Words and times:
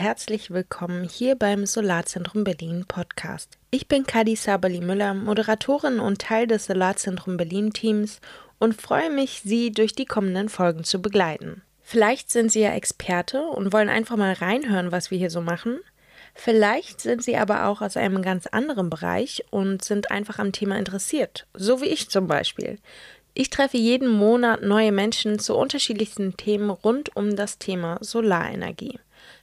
herzlich 0.00 0.50
willkommen 0.50 1.04
hier 1.04 1.34
beim 1.34 1.66
Solarzentrum 1.66 2.42
Berlin 2.42 2.86
Podcast. 2.88 3.58
Ich 3.70 3.86
bin 3.86 4.06
Kadi 4.06 4.34
Sabali 4.34 4.80
Müller, 4.80 5.12
Moderatorin 5.12 6.00
und 6.00 6.22
Teil 6.22 6.46
des 6.46 6.64
Solarzentrum 6.64 7.36
Berlin 7.36 7.74
Teams 7.74 8.22
und 8.58 8.80
freue 8.80 9.10
mich, 9.10 9.42
Sie 9.44 9.70
durch 9.70 9.92
die 9.92 10.06
kommenden 10.06 10.48
Folgen 10.48 10.84
zu 10.84 11.02
begleiten. 11.02 11.60
Vielleicht 11.82 12.30
sind 12.30 12.50
Sie 12.50 12.60
ja 12.60 12.70
Experte 12.70 13.42
und 13.42 13.74
wollen 13.74 13.90
einfach 13.90 14.16
mal 14.16 14.32
reinhören, 14.32 14.90
was 14.90 15.10
wir 15.10 15.18
hier 15.18 15.28
so 15.28 15.42
machen. 15.42 15.80
Vielleicht 16.32 17.02
sind 17.02 17.22
Sie 17.22 17.36
aber 17.36 17.66
auch 17.66 17.82
aus 17.82 17.98
einem 17.98 18.22
ganz 18.22 18.46
anderen 18.46 18.88
Bereich 18.88 19.44
und 19.50 19.84
sind 19.84 20.10
einfach 20.10 20.38
am 20.38 20.52
Thema 20.52 20.78
interessiert, 20.78 21.46
so 21.52 21.82
wie 21.82 21.88
ich 21.88 22.08
zum 22.08 22.26
Beispiel. 22.26 22.78
Ich 23.34 23.50
treffe 23.50 23.76
jeden 23.76 24.08
Monat 24.08 24.62
neue 24.62 24.92
Menschen 24.92 25.38
zu 25.38 25.54
unterschiedlichsten 25.54 26.38
Themen 26.38 26.70
rund 26.70 27.14
um 27.16 27.36
das 27.36 27.58
Thema 27.58 27.98
Solarenergie. 28.00 28.98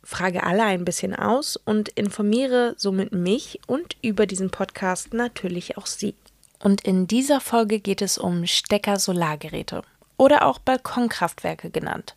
Frage 0.09 0.43
alle 0.43 0.63
ein 0.63 0.85
bisschen 0.85 1.13
aus 1.13 1.57
und 1.57 1.89
informiere 1.89 2.75
somit 2.77 3.11
mich 3.11 3.59
und 3.67 3.97
über 4.01 4.25
diesen 4.25 4.51
Podcast 4.51 5.13
natürlich 5.13 5.77
auch 5.77 5.85
Sie. 5.85 6.15
Und 6.63 6.85
in 6.85 7.07
dieser 7.07 7.41
Folge 7.41 7.81
geht 7.81 8.01
es 8.01 8.17
um 8.17 8.45
Stecker-Solargeräte 8.45 9.81
oder 10.15 10.45
auch 10.45 10.59
Balkonkraftwerke 10.59 11.71
genannt. 11.71 12.15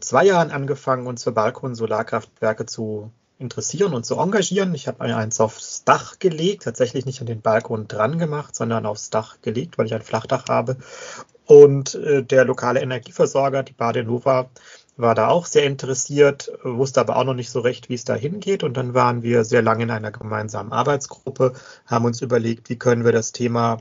zwei 0.00 0.24
Jahren 0.24 0.50
angefangen, 0.50 1.06
uns 1.06 1.24
für 1.24 1.32
Balkon-Solarkraftwerke 1.32 2.66
zu 2.66 3.10
interessieren 3.38 3.92
und 3.92 4.06
zu 4.06 4.16
engagieren. 4.16 4.74
Ich 4.74 4.88
habe 4.88 5.02
eins 5.02 5.40
aufs 5.40 5.84
Dach 5.84 6.18
gelegt, 6.18 6.64
tatsächlich 6.64 7.04
nicht 7.04 7.20
an 7.20 7.26
den 7.26 7.42
Balkon 7.42 7.86
dran 7.86 8.18
gemacht, 8.18 8.56
sondern 8.56 8.86
aufs 8.86 9.10
Dach 9.10 9.36
gelegt, 9.42 9.76
weil 9.76 9.86
ich 9.86 9.94
ein 9.94 10.02
Flachdach 10.02 10.48
habe. 10.48 10.76
Und 11.44 11.94
äh, 11.94 12.22
der 12.22 12.44
lokale 12.44 12.80
Energieversorger, 12.80 13.62
die 13.62 13.72
Badenova, 13.72 14.48
war 14.96 15.14
da 15.14 15.28
auch 15.28 15.44
sehr 15.44 15.64
interessiert, 15.64 16.50
wusste 16.62 17.00
aber 17.00 17.16
auch 17.16 17.24
noch 17.24 17.34
nicht 17.34 17.50
so 17.50 17.60
recht, 17.60 17.90
wie 17.90 17.94
es 17.94 18.04
da 18.04 18.14
hingeht. 18.14 18.64
Und 18.64 18.78
dann 18.78 18.94
waren 18.94 19.22
wir 19.22 19.44
sehr 19.44 19.60
lange 19.60 19.84
in 19.84 19.90
einer 19.90 20.10
gemeinsamen 20.10 20.72
Arbeitsgruppe, 20.72 21.52
haben 21.86 22.06
uns 22.06 22.22
überlegt, 22.22 22.70
wie 22.70 22.78
können 22.78 23.04
wir 23.04 23.12
das 23.12 23.32
Thema 23.32 23.78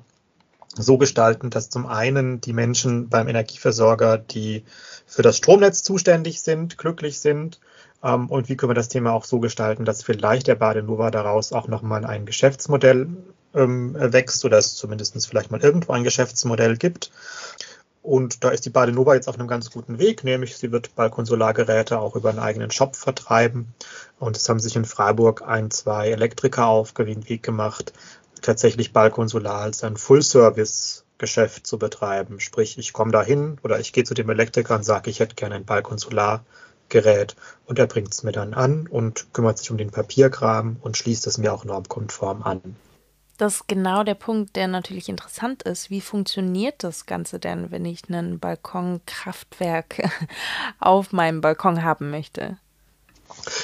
so 0.78 0.97
gestalten, 0.97 1.50
dass 1.50 1.69
zum 1.69 1.86
einen 1.86 2.41
die 2.41 2.53
Menschen 2.53 3.09
beim 3.09 3.28
Energieversorger, 3.28 4.18
die 4.18 4.63
für 5.06 5.22
das 5.22 5.38
Stromnetz 5.38 5.84
zuständig 5.84 6.41
sind, 6.41 6.78
glücklich 6.78 7.19
sind. 7.19 7.59
Ähm, 8.03 8.30
und 8.30 8.50
wie 8.50 8.58
können 8.58 8.72
wir 8.72 8.75
das 8.75 8.90
Thema 8.90 9.14
auch 9.14 9.25
so 9.25 9.40
gestalten, 9.40 9.85
dass 9.85 10.03
vielleicht 10.03 10.47
der 10.47 10.56
Badenova 10.56 11.12
daraus 11.12 11.53
auch 11.53 11.68
nochmal 11.68 12.06
ein 12.06 12.25
Geschäftsmodell 12.25 13.08
ähm, 13.53 13.96
wächst 13.97 14.44
oder 14.46 14.58
es 14.58 14.75
zumindest 14.75 15.28
vielleicht 15.28 15.52
mal 15.52 15.62
irgendwo 15.62 15.94
ein 15.94 16.03
Geschäftsmodell 16.03 16.78
gibt. 16.78 17.12
Und 18.06 18.44
da 18.44 18.50
ist 18.50 18.66
die 18.66 18.69
Badenova 18.69 19.16
jetzt 19.16 19.28
auf 19.28 19.40
einem 19.40 19.47
ganz 19.47 19.72
guten 19.72 19.97
Weg, 19.97 20.24
nämlich 20.24 20.56
sie 20.58 20.72
wird 20.72 20.94
Balkonsolargeräte 20.94 21.97
auch 21.97 22.16
über 22.16 22.30
einen 22.30 22.38
eigenen 22.38 22.69
Shop 22.69 22.96
vertreiben. 22.96 23.74
Und 24.19 24.38
es 24.38 24.47
haben 24.47 24.59
sich 24.59 24.75
in 24.75 24.85
Freiburg 24.85 25.41
ein, 25.41 25.72
zwei 25.72 26.09
Elektriker 26.09 26.68
auf 26.68 26.91
den 26.94 27.28
Weg 27.28 27.41
gemacht, 27.41 27.94
tatsächlich 28.46 28.94
Balkonsolar 28.94 29.62
als 29.62 29.84
ein 29.84 29.98
Full-Service 29.98 31.06
Geschäft 31.18 31.66
zu 31.66 31.80
betreiben. 31.80 32.40
Sprich, 32.40 32.78
ich 32.78 32.94
komme 32.94 33.12
da 33.12 33.24
hin 33.24 33.58
oder 33.64 33.80
ich 33.80 33.94
gehe 33.94 34.04
zu 34.04 34.14
dem 34.14 34.30
Elektriker 34.30 34.76
und 34.76 34.84
sage, 34.84 35.10
ich 35.10 35.20
hätte 35.20 35.36
gerne 35.36 35.56
ein 35.56 35.66
Balkonsolargerät 35.66 37.36
und 37.66 37.80
er 37.80 37.88
bringt 37.88 38.12
es 38.12 38.24
mir 38.24 38.32
dann 38.32 38.54
an 38.54 38.88
und 38.88 39.34
kümmert 39.34 39.58
sich 39.58 39.72
um 39.72 39.78
den 39.78 39.92
Papierkram 39.92 40.78
und 40.82 40.98
schließt 40.98 41.26
es 41.28 41.38
mir 41.38 41.54
auch 41.54 41.64
normkonform 41.64 42.44
an. 42.44 42.76
Das 43.38 43.56
ist 43.56 43.68
genau 43.68 44.04
der 44.04 44.14
Punkt, 44.14 44.56
der 44.56 44.68
natürlich 44.68 45.10
interessant 45.10 45.64
ist. 45.64 45.90
Wie 45.90 46.00
funktioniert 46.00 46.76
das 46.84 47.06
Ganze 47.06 47.38
denn, 47.38 47.70
wenn 47.70 47.84
ich 47.84 48.10
ein 48.10 48.40
Balkonkraftwerk 48.40 50.10
auf 50.80 51.12
meinem 51.12 51.42
Balkon 51.42 51.84
haben 51.84 52.12
möchte? 52.12 52.58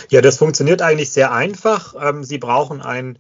Ja, 0.10 0.22
das 0.22 0.38
funktioniert 0.38 0.82
eigentlich 0.82 1.12
sehr 1.12 1.32
einfach. 1.32 1.96
Ähm, 2.02 2.24
Sie 2.24 2.38
brauchen 2.38 2.82
ein 2.82 3.18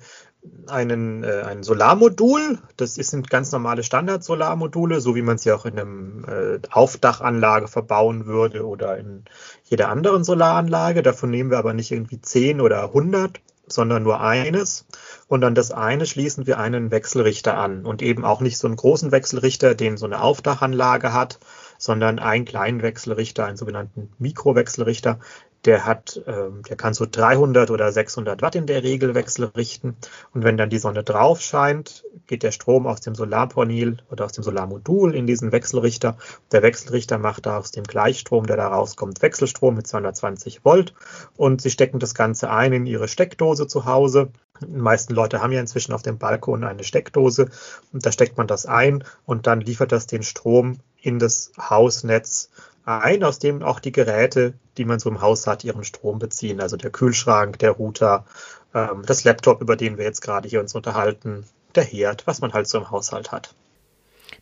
einen, 0.68 1.24
äh, 1.24 1.44
ein 1.46 1.64
Solarmodul. 1.64 2.60
Das 2.78 2.96
sind 2.96 3.30
ganz 3.30 3.52
normale 3.52 3.84
Standard-Solarmodule, 3.84 5.02
so 5.02 5.16
wie 5.16 5.22
man 5.22 5.38
sie 5.38 5.52
auch 5.52 5.66
in 5.66 5.80
einem 5.80 6.26
äh, 6.26 6.60
Aufdachanlage 6.72 7.68
verbauen 7.68 8.26
würde 8.26 8.66
oder 8.66 8.98
in 8.98 9.26
jeder 9.66 9.90
anderen 9.90 10.24
Solaranlage. 10.24 11.04
Davon 11.04 11.30
nehmen 11.30 11.52
wir 11.52 11.60
aber 11.60 11.74
nicht 11.74 11.92
irgendwie 11.92 12.22
10 12.22 12.62
oder 12.62 12.84
100, 12.86 13.40
sondern 13.68 14.04
nur 14.04 14.22
eines. 14.22 14.86
Und 15.28 15.44
an 15.44 15.56
das 15.56 15.72
eine 15.72 16.06
schließen 16.06 16.48
wir 16.48 16.60
einen 16.60 16.92
Wechselrichter 16.92 17.58
an 17.58 17.86
und 17.86 18.02
eben 18.02 18.26
auch 18.26 18.42
nicht 18.42 18.58
so 18.58 18.68
einen 18.68 18.76
großen 18.76 19.12
Wechselrichter, 19.12 19.76
den 19.76 19.98
so 19.98 20.06
eine 20.06 20.22
Aufdachanlage 20.22 21.14
hat, 21.14 21.40
sondern 21.78 22.20
einen 22.20 22.46
kleinen 22.46 22.82
Wechselrichter, 22.82 23.46
einen 23.46 23.58
sogenannten 23.58 24.12
Mikrowechselrichter, 24.20 25.20
der 25.66 25.86
hat, 25.86 26.22
ähm, 26.26 26.64
der 26.68 26.76
kann 26.76 26.94
so 26.94 27.06
300 27.10 27.70
oder 27.70 27.92
600 27.92 28.42
Watt 28.42 28.56
in 28.56 28.66
der 28.66 28.84
Regel 28.84 29.14
wechselrichten. 29.14 29.96
Und 30.34 30.44
wenn 30.44 30.58
dann 30.58 30.70
die 30.70 30.80
Sonne 30.80 31.04
drauf 31.04 31.42
scheint, 31.42 32.04
geht 32.28 32.44
der 32.44 32.52
Strom 32.52 32.88
aus 32.88 33.02
dem 33.02 33.14
Solarpanel 33.14 33.98
oder 34.10 34.26
aus 34.26 34.32
dem 34.32 34.44
Solarmodul 34.44 35.14
in 35.14 35.28
diesen 35.28 35.52
Wechselrichter. 35.52 36.18
Der 36.52 36.64
Wechselrichter 36.64 37.20
macht 37.20 37.46
da 37.46 37.60
aus 37.60 37.72
dem 37.72 37.84
Gleichstrom, 37.84 38.48
der 38.48 38.58
da 38.58 38.70
rauskommt, 38.70 39.22
Wechselstrom 39.22 39.76
mit 39.76 39.86
220 39.86 40.66
Volt. 40.66 40.94
Und 41.38 41.62
sie 41.62 41.70
stecken 41.70 42.00
das 42.00 42.16
Ganze 42.16 42.50
ein 42.50 42.74
in 42.74 42.86
ihre 42.88 43.08
Steckdose 43.08 43.68
zu 43.68 43.86
Hause. 43.86 44.30
Die 44.62 44.68
meisten 44.68 45.14
Leute 45.14 45.42
haben 45.42 45.52
ja 45.52 45.60
inzwischen 45.60 45.94
auf 45.94 46.04
dem 46.04 46.18
Balkon 46.18 46.64
eine 46.64 46.84
Steckdose 46.84 47.50
und 47.94 48.06
da 48.06 48.12
steckt 48.12 48.38
man 48.38 48.46
das 48.46 48.68
ein 48.68 49.04
und 49.26 49.48
dann 49.48 49.62
liefert 49.62 49.92
das 49.92 50.06
den 50.06 50.22
Strom 50.22 50.80
in 51.02 51.18
das 51.18 51.52
Hausnetz 51.58 52.50
ein, 52.86 53.24
aus 53.24 53.40
dem 53.40 53.64
auch 53.64 53.80
die 53.80 53.92
Geräte, 53.92 54.54
die 54.78 54.86
man 54.86 55.00
so 55.00 55.10
im 55.10 55.22
Haus 55.22 55.48
hat, 55.48 55.64
ihren 55.64 55.84
Strom 55.84 56.20
beziehen. 56.20 56.62
Also 56.62 56.78
der 56.78 56.92
Kühlschrank, 56.92 57.60
der 57.60 57.72
Router, 57.72 58.26
ähm, 58.74 59.04
das 59.06 59.24
Laptop, 59.24 59.62
über 59.62 59.76
den 59.76 59.98
wir 59.98 60.06
jetzt 60.06 60.22
gerade 60.22 60.48
hier 60.48 60.62
uns 60.62 60.76
unterhalten, 60.76 61.46
der 61.76 61.84
Herd, 61.84 62.28
was 62.28 62.42
man 62.42 62.54
halt 62.54 62.68
so 62.68 62.78
im 62.78 62.92
Haushalt 62.92 63.32
hat. 63.32 63.54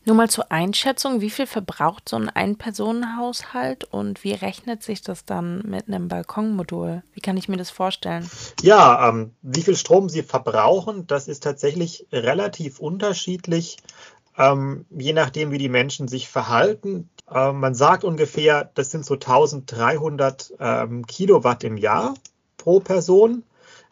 Nur 0.06 0.16
mal 0.16 0.30
zur 0.30 0.52
Einschätzung, 0.52 1.20
wie 1.20 1.30
viel 1.30 1.46
verbraucht 1.46 2.08
so 2.08 2.16
ein 2.16 2.30
Ein-Personen-Haushalt 2.30 3.84
und 3.84 4.24
wie 4.24 4.32
rechnet 4.32 4.82
sich 4.82 5.02
das 5.02 5.26
dann 5.26 5.62
mit 5.66 5.88
einem 5.88 6.08
Balkonmodul? 6.08 7.04
Wie 7.14 7.20
kann 7.20 7.38
ich 7.38 7.50
mir 7.50 7.58
das 7.58 7.70
vorstellen? 7.70 8.30
Ja, 8.62 9.10
ähm, 9.10 9.36
wie 9.42 9.62
viel 9.62 9.76
Strom 9.76 10.10
sie 10.10 10.24
verbrauchen, 10.24 11.06
das 11.06 11.28
ist 11.28 11.44
tatsächlich 11.44 12.08
relativ 12.12 12.80
unterschiedlich, 12.80 13.78
ähm, 14.40 14.86
je 14.90 15.14
nachdem, 15.14 15.52
wie 15.52 15.58
die 15.58 15.70
Menschen 15.70 16.08
sich 16.08 16.30
verhalten. 16.30 17.10
Äh, 17.30 17.52
man 17.52 17.76
sagt 17.76 18.04
ungefähr, 18.04 18.72
das 18.74 18.90
sind 18.90 19.06
so 19.06 19.16
1300 19.16 20.54
ähm, 20.60 21.06
Kilowatt 21.06 21.64
im 21.64 21.78
Jahr 21.78 22.16
pro 22.58 22.80
Person. 22.80 23.44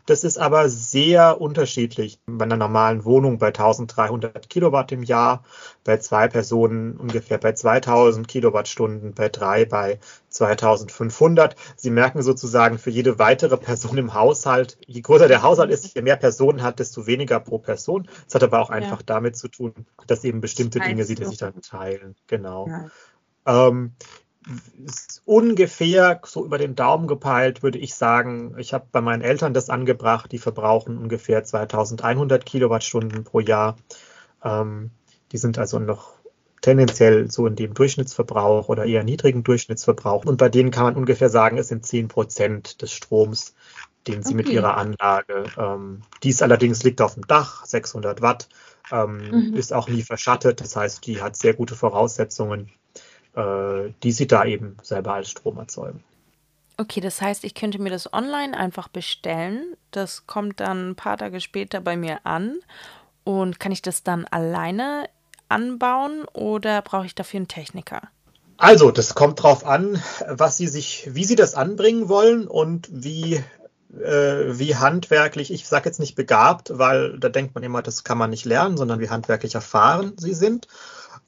Das 0.07 0.23
ist 0.23 0.37
aber 0.37 0.69
sehr 0.69 1.41
unterschiedlich. 1.41 2.19
Bei 2.25 2.45
einer 2.45 2.55
normalen 2.55 3.03
Wohnung 3.03 3.39
bei 3.39 3.47
1300 3.47 4.49
Kilowatt 4.49 4.93
im 4.93 5.03
Jahr, 5.03 5.43
bei 5.83 5.97
zwei 5.97 6.29
Personen 6.29 6.95
ungefähr 6.95 7.37
bei 7.37 7.51
2000 7.51 8.25
Kilowattstunden, 8.25 9.13
bei 9.13 9.27
drei 9.27 9.65
bei 9.65 9.99
2500. 10.29 11.57
Sie 11.75 11.89
merken 11.89 12.21
sozusagen 12.21 12.77
für 12.77 12.89
jede 12.89 13.19
weitere 13.19 13.57
Person 13.57 13.97
im 13.97 14.13
Haushalt, 14.13 14.77
je 14.87 15.01
größer 15.01 15.27
der 15.27 15.43
Haushalt 15.43 15.71
ist, 15.71 15.93
je 15.93 16.01
mehr 16.01 16.15
Personen 16.15 16.63
hat, 16.63 16.79
desto 16.79 17.05
weniger 17.05 17.41
pro 17.41 17.57
Person. 17.59 18.07
Das 18.25 18.35
hat 18.35 18.43
aber 18.43 18.61
auch 18.61 18.69
einfach 18.69 18.99
ja. 18.99 19.05
damit 19.05 19.35
zu 19.35 19.49
tun, 19.49 19.73
dass 20.07 20.23
eben 20.23 20.39
bestimmte 20.39 20.79
Dinge 20.79 21.03
sie 21.03 21.15
sich 21.15 21.37
dann 21.37 21.61
teilen. 21.61 22.15
Genau. 22.27 22.69
Ja. 22.69 23.67
Ähm, 23.67 23.91
ungefähr 25.25 26.21
so 26.25 26.45
über 26.45 26.57
den 26.57 26.75
Daumen 26.75 27.07
gepeilt 27.07 27.63
würde 27.63 27.79
ich 27.79 27.95
sagen, 27.95 28.55
ich 28.57 28.73
habe 28.73 28.87
bei 28.91 29.01
meinen 29.01 29.21
Eltern 29.21 29.53
das 29.53 29.69
angebracht, 29.69 30.31
die 30.31 30.37
verbrauchen 30.37 30.97
ungefähr 30.97 31.43
2100 31.43 32.45
Kilowattstunden 32.45 33.23
pro 33.23 33.39
Jahr. 33.39 33.75
Ähm, 34.43 34.91
die 35.31 35.37
sind 35.37 35.57
also 35.57 35.79
noch 35.79 36.17
tendenziell 36.61 37.29
so 37.29 37.45
in 37.47 37.55
dem 37.55 37.73
Durchschnittsverbrauch 37.73 38.69
oder 38.69 38.85
eher 38.85 39.03
niedrigen 39.03 39.43
Durchschnittsverbrauch. 39.43 40.25
Und 40.25 40.37
bei 40.37 40.49
denen 40.49 40.71
kann 40.71 40.85
man 40.85 40.95
ungefähr 40.95 41.29
sagen, 41.29 41.57
es 41.57 41.67
sind 41.67 41.85
10 41.85 42.07
Prozent 42.07 42.81
des 42.81 42.93
Stroms, 42.93 43.53
den 44.07 44.23
sie 44.23 44.29
okay. 44.29 44.35
mit 44.35 44.49
ihrer 44.49 44.77
Anlage, 44.77 45.45
ähm, 45.57 46.01
dies 46.23 46.41
allerdings 46.41 46.83
liegt 46.83 47.01
auf 47.01 47.15
dem 47.15 47.27
Dach, 47.27 47.65
600 47.65 48.21
Watt, 48.21 48.47
ähm, 48.91 49.49
mhm. 49.49 49.53
ist 49.55 49.73
auch 49.73 49.89
nie 49.89 50.01
verschattet, 50.01 50.61
das 50.61 50.75
heißt, 50.75 51.05
die 51.05 51.21
hat 51.21 51.35
sehr 51.35 51.53
gute 51.53 51.75
Voraussetzungen, 51.75 52.69
die 53.37 54.11
sie 54.11 54.27
da 54.27 54.45
eben 54.45 54.77
selber 54.81 55.13
als 55.13 55.29
Strom 55.29 55.57
erzeugen. 55.57 56.03
Okay, 56.79 57.01
das 57.01 57.21
heißt, 57.21 57.43
ich 57.43 57.55
könnte 57.55 57.79
mir 57.79 57.89
das 57.89 58.13
online 58.13 58.55
einfach 58.55 58.87
bestellen. 58.87 59.75
Das 59.89 60.27
kommt 60.27 60.59
dann 60.59 60.91
ein 60.91 60.95
paar 60.95 61.17
Tage 61.17 61.41
später 61.41 61.81
bei 61.81 61.97
mir 61.97 62.19
an. 62.23 62.59
Und 63.23 63.59
kann 63.59 63.71
ich 63.71 63.81
das 63.81 64.03
dann 64.03 64.25
alleine 64.25 65.09
anbauen 65.49 66.25
oder 66.33 66.81
brauche 66.81 67.05
ich 67.05 67.15
dafür 67.15 67.39
einen 67.39 67.47
Techniker? 67.47 68.01
Also, 68.57 68.91
das 68.91 69.15
kommt 69.15 69.41
drauf 69.41 69.65
an, 69.65 70.01
was 70.27 70.57
Sie 70.57 70.67
sich, 70.67 71.09
wie 71.11 71.25
Sie 71.25 71.35
das 71.35 71.55
anbringen 71.55 72.09
wollen 72.09 72.47
und 72.47 72.87
wie, 72.91 73.43
äh, 73.93 74.57
wie 74.57 74.75
handwerklich, 74.75 75.51
ich 75.51 75.67
sage 75.67 75.89
jetzt 75.89 75.99
nicht 75.99 76.15
begabt, 76.15 76.77
weil 76.77 77.19
da 77.19 77.29
denkt 77.29 77.53
man 77.53 77.63
immer, 77.63 77.81
das 77.81 78.03
kann 78.03 78.17
man 78.17 78.29
nicht 78.29 78.45
lernen, 78.45 78.77
sondern 78.77 78.99
wie 78.99 79.09
handwerklich 79.09 79.55
erfahren 79.55 80.13
Sie 80.17 80.33
sind. 80.33 80.67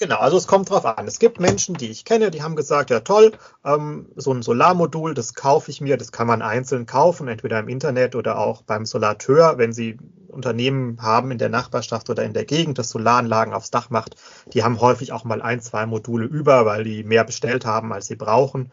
Genau, 0.02 0.16
also 0.16 0.38
es 0.38 0.48
kommt 0.48 0.70
drauf 0.70 0.86
an. 0.86 1.08
Es 1.08 1.20
gibt 1.20 1.42
Menschen, 1.42 1.76
die 1.76 1.90
ich 1.90 2.06
kenne, 2.06 2.32
die 2.32 2.42
haben 2.42 2.56
gesagt, 2.56 2.90
ja 2.90 3.02
toll, 3.02 3.34
ähm, 3.66 4.08
so 4.16 4.32
ein 4.32 4.42
Solarmodul, 4.42 5.14
das 5.14 5.34
kaufe 5.34 5.70
ich 5.72 5.82
mir, 5.82 5.98
das 5.98 6.14
kann 6.14 6.26
man 6.26 6.42
einzeln 6.42 6.86
kaufen, 6.86 7.28
entweder 7.28 7.60
im 7.60 7.68
Internet 7.68 8.16
oder 8.16 8.38
auch 8.40 8.62
beim 8.62 8.86
Solateur, 8.86 9.58
wenn 9.58 9.74
Sie 9.74 9.98
Unternehmen 10.30 11.02
haben 11.02 11.32
in 11.32 11.38
der 11.38 11.50
Nachbarschaft 11.50 12.10
oder 12.10 12.24
in 12.24 12.34
der 12.34 12.46
Gegend, 12.46 12.78
das 12.78 12.90
Solaranlagen 12.92 13.54
aufs 13.54 13.72
Dach 13.72 13.90
macht. 13.90 14.16
Die 14.54 14.64
haben 14.64 14.80
häufig 14.80 15.12
auch 15.12 15.26
mal 15.26 15.42
ein, 15.42 15.60
zwei 15.60 15.86
Module 15.86 16.26
über, 16.26 16.66
weil 16.66 16.86
die 16.86 17.04
mehr 17.04 17.26
bestellt 17.26 17.66
haben, 17.66 17.92
als 17.92 18.06
sie 18.06 18.16
brauchen. 18.16 18.72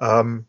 Ähm, 0.00 0.46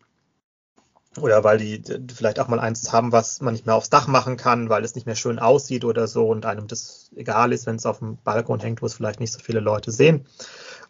oder 1.18 1.44
weil 1.44 1.58
die 1.58 1.82
vielleicht 2.14 2.40
auch 2.40 2.48
mal 2.48 2.60
eins 2.60 2.94
haben, 2.94 3.12
was 3.12 3.42
man 3.42 3.54
nicht 3.54 3.66
mehr 3.66 3.76
aufs 3.76 3.90
Dach 3.90 4.08
machen 4.08 4.38
kann, 4.38 4.70
weil 4.70 4.84
es 4.84 4.96
nicht 4.96 5.08
mehr 5.08 5.16
schön 5.16 5.40
aussieht 5.40 5.84
oder 5.84 6.08
so 6.08 6.28
und 6.28 6.46
einem 6.46 6.68
das 6.68 7.10
egal 7.16 7.52
ist, 7.52 7.66
wenn 7.66 7.76
es 7.78 7.86
auf 7.86 8.00
dem 8.00 8.18
Balkon 8.24 8.60
hängt, 8.60 8.82
wo 8.82 8.86
es 8.86 8.94
vielleicht 8.94 9.20
nicht 9.20 9.34
so 9.34 9.40
viele 9.40 9.60
Leute 9.60 9.92
sehen. 9.92 10.26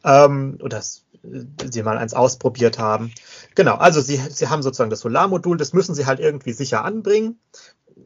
Ähm, 0.04 0.57
oder 0.62 0.81
sie 0.81 1.83
mal 1.83 1.98
eins 1.98 2.13
ausprobiert 2.13 2.80
haben. 2.80 3.12
Genau, 3.56 3.75
also 3.75 4.01
sie, 4.01 4.18
sie 4.18 4.48
haben 4.48 4.62
sozusagen 4.62 4.89
das 4.89 5.01
Solarmodul, 5.01 5.57
das 5.57 5.74
müssen 5.74 5.95
sie 5.95 6.06
halt 6.06 6.19
irgendwie 6.19 6.54
sicher 6.54 6.86
anbringen 6.86 7.39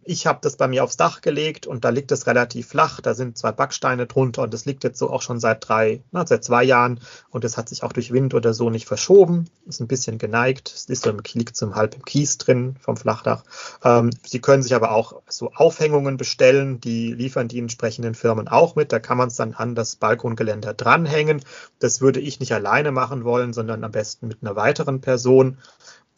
ich 0.05 0.27
habe 0.27 0.39
das 0.41 0.57
bei 0.57 0.67
mir 0.67 0.83
aufs 0.83 0.97
Dach 0.97 1.21
gelegt 1.21 1.67
und 1.67 1.85
da 1.85 1.89
liegt 1.89 2.11
es 2.11 2.27
relativ 2.27 2.67
flach. 2.67 3.01
Da 3.01 3.13
sind 3.13 3.38
zwei 3.38 3.51
Backsteine 3.51 4.07
drunter 4.07 4.44
und 4.44 4.53
das 4.53 4.65
liegt 4.65 4.83
jetzt 4.83 5.00
so 5.00 5.09
auch 5.09 5.21
schon 5.21 5.39
seit 5.39 5.67
drei, 5.67 6.01
na, 6.11 6.25
seit 6.25 6.44
zwei 6.44 6.63
Jahren 6.63 7.00
und 7.29 7.44
es 7.44 7.57
hat 7.57 7.69
sich 7.69 7.83
auch 7.83 7.94
durch 7.94 8.11
Wind 8.11 8.33
oder 8.33 8.53
so 8.53 8.69
nicht 8.69 8.88
verschoben. 8.88 9.50
Ist 9.65 9.79
ein 9.79 9.88
bisschen 9.88 10.17
geneigt. 10.17 10.71
Es 10.73 10.85
ist 10.85 11.03
so 11.03 11.09
im, 11.09 11.21
liegt 11.33 11.55
so 11.55 11.73
halb 11.75 11.95
im 11.95 12.05
Kies 12.05 12.38
drin 12.38 12.75
vom 12.79 12.97
Flachdach. 12.97 13.44
Ähm, 13.83 14.09
Sie 14.25 14.39
können 14.39 14.63
sich 14.63 14.75
aber 14.75 14.91
auch 14.91 15.21
so 15.27 15.51
Aufhängungen 15.53 16.17
bestellen. 16.17 16.79
Die 16.81 17.13
liefern 17.13 17.47
die 17.47 17.59
entsprechenden 17.59 18.15
Firmen 18.15 18.47
auch 18.47 18.75
mit. 18.75 18.91
Da 18.91 19.00
kann 19.00 19.17
man 19.17 19.29
es 19.29 19.35
dann 19.35 19.53
an 19.53 19.75
das 19.75 19.95
Balkongeländer 19.95 20.73
dranhängen. 20.73 21.41
Das 21.79 22.01
würde 22.01 22.19
ich 22.19 22.39
nicht 22.39 22.53
alleine 22.53 22.91
machen 22.91 23.23
wollen, 23.23 23.53
sondern 23.53 23.83
am 23.83 23.91
besten 23.91 24.27
mit 24.27 24.39
einer 24.41 24.55
weiteren 24.55 25.01
Person 25.01 25.57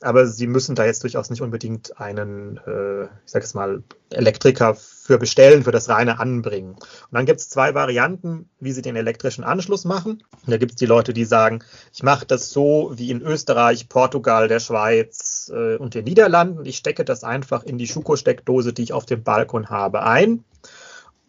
aber 0.01 0.27
sie 0.27 0.47
müssen 0.47 0.75
da 0.75 0.85
jetzt 0.85 1.03
durchaus 1.03 1.29
nicht 1.29 1.41
unbedingt 1.41 1.99
einen, 1.99 2.57
äh, 2.67 3.03
ich 3.03 3.31
sage 3.31 3.45
es 3.45 3.53
mal, 3.53 3.81
Elektriker 4.09 4.75
für 4.75 5.17
bestellen, 5.17 5.63
für 5.63 5.71
das 5.71 5.89
reine 5.89 6.19
Anbringen. 6.19 6.73
Und 6.73 7.11
dann 7.11 7.25
gibt 7.25 7.39
es 7.39 7.49
zwei 7.49 7.73
Varianten, 7.73 8.49
wie 8.59 8.71
sie 8.71 8.81
den 8.81 8.95
elektrischen 8.95 9.43
Anschluss 9.43 9.85
machen. 9.85 10.23
Und 10.45 10.51
da 10.51 10.57
gibt 10.57 10.73
es 10.73 10.75
die 10.77 10.85
Leute, 10.85 11.13
die 11.13 11.25
sagen, 11.25 11.63
ich 11.93 12.03
mache 12.03 12.25
das 12.25 12.49
so 12.49 12.91
wie 12.95 13.09
in 13.09 13.21
Österreich, 13.21 13.87
Portugal, 13.87 14.47
der 14.47 14.59
Schweiz 14.59 15.51
äh, 15.53 15.77
und 15.77 15.93
den 15.93 16.05
Niederlanden. 16.05 16.65
Ich 16.65 16.77
stecke 16.77 17.05
das 17.05 17.23
einfach 17.23 17.63
in 17.63 17.77
die 17.77 17.87
Schuko-Steckdose, 17.87 18.73
die 18.73 18.83
ich 18.83 18.93
auf 18.93 19.05
dem 19.05 19.23
Balkon 19.23 19.69
habe, 19.69 20.03
ein 20.03 20.43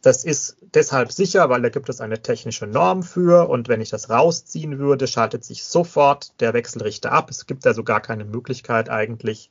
das 0.07 0.23
ist 0.23 0.57
deshalb 0.73 1.11
sicher, 1.11 1.51
weil 1.51 1.63
da 1.63 1.69
gibt 1.69 1.89
es 1.89 2.01
eine 2.01 2.23
technische 2.23 2.69
Norm 2.69 3.03
für 3.03 3.49
und 3.49 3.67
wenn 3.67 3.81
ich 3.81 3.91
das 3.91 4.09
rausziehen 4.09 4.79
würde, 4.79 5.09
schaltet 5.09 5.45
sich 5.45 5.65
sofort 5.65 6.41
der 6.41 6.55
Wechselrichter 6.55 7.11
ab. 7.11 7.29
Es 7.29 7.47
gibt 7.47 7.67
also 7.67 7.83
gar 7.83 8.01
keine 8.01 8.25
Möglichkeit 8.25 8.89
eigentlich, 8.89 9.51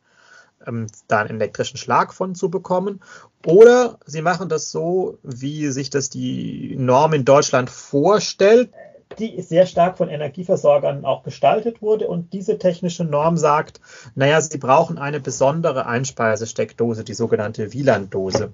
ähm, 0.65 0.87
da 1.09 1.19
einen 1.19 1.41
elektrischen 1.41 1.75
Schlag 1.75 2.13
von 2.13 2.35
zu 2.35 2.49
bekommen. 2.49 3.01
Oder 3.45 3.99
Sie 4.05 4.21
machen 4.21 4.47
das 4.47 4.71
so, 4.71 5.17
wie 5.23 5.71
sich 5.71 5.89
das 5.89 6.09
die 6.09 6.77
Norm 6.77 7.11
in 7.11 7.25
Deutschland 7.25 7.69
vorstellt 7.69 8.69
die 9.15 9.41
sehr 9.41 9.65
stark 9.65 9.97
von 9.97 10.09
Energieversorgern 10.09 11.05
auch 11.05 11.23
gestaltet 11.23 11.81
wurde. 11.81 12.07
Und 12.07 12.33
diese 12.33 12.57
technische 12.57 13.03
Norm 13.03 13.37
sagt, 13.37 13.81
naja, 14.15 14.41
sie 14.41 14.57
brauchen 14.57 14.97
eine 14.97 15.19
besondere 15.19 15.85
Einspeisesteckdose, 15.85 17.03
die 17.03 17.13
sogenannte 17.13 17.73
Wieland-Dose. 17.73 18.51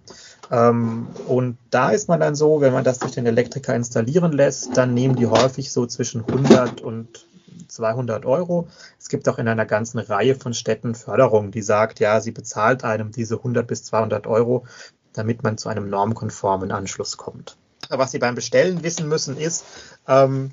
Ähm, 0.52 1.08
und 1.28 1.58
da 1.70 1.92
ist 1.92 2.08
man 2.08 2.20
dann 2.20 2.36
so, 2.36 2.62
wenn 2.62 2.74
man 2.74 2.84
das 2.84 3.00
durch 3.00 3.14
den 3.14 3.26
Elektriker 3.26 3.76
installieren 3.76 4.32
lässt, 4.32 4.76
dann 4.78 4.94
nehmen 4.94 5.16
die 5.16 5.28
häufig 5.28 5.72
so 5.72 5.86
zwischen 5.86 6.26
100 6.26 6.82
und 6.82 7.26
200 7.68 8.26
Euro. 8.26 8.68
Es 9.00 9.10
gibt 9.10 9.28
auch 9.30 9.40
in 9.40 9.48
einer 9.48 9.66
ganzen 9.66 10.00
Reihe 10.00 10.36
von 10.36 10.54
Städten 10.54 10.96
Förderung, 10.96 11.52
die 11.52 11.62
sagt, 11.62 12.00
ja, 12.00 12.20
sie 12.22 12.32
bezahlt 12.32 12.84
einem 12.84 13.12
diese 13.12 13.38
100 13.38 13.66
bis 13.66 13.84
200 13.86 14.28
Euro, 14.28 14.66
damit 15.14 15.44
man 15.44 15.58
zu 15.58 15.70
einem 15.70 15.90
normkonformen 15.90 16.72
Anschluss 16.72 17.18
kommt. 17.18 17.58
Was 17.92 18.12
Sie 18.12 18.20
beim 18.20 18.36
Bestellen 18.36 18.84
wissen 18.84 19.08
müssen, 19.08 19.38
ist, 19.38 19.66
ähm, 20.08 20.52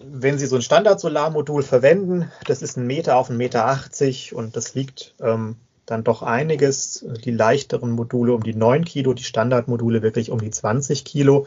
wenn 0.00 0.38
Sie 0.38 0.46
so 0.46 0.56
ein 0.56 0.62
Standard-Solarmodul 0.62 1.62
verwenden, 1.62 2.30
das 2.46 2.62
ist 2.62 2.76
ein 2.76 2.86
Meter 2.86 3.16
auf 3.16 3.30
einen 3.30 3.38
Meter 3.38 3.66
80 3.66 4.34
und 4.34 4.54
das 4.54 4.74
liegt 4.74 5.14
ähm, 5.20 5.56
dann 5.86 6.04
doch 6.04 6.22
einiges. 6.22 7.04
Die 7.24 7.30
leichteren 7.30 7.90
Module 7.90 8.34
um 8.34 8.42
die 8.42 8.54
9 8.54 8.84
Kilo, 8.84 9.14
die 9.14 9.24
Standardmodule 9.24 10.02
wirklich 10.02 10.30
um 10.30 10.40
die 10.40 10.50
20 10.50 11.04
Kilo. 11.04 11.46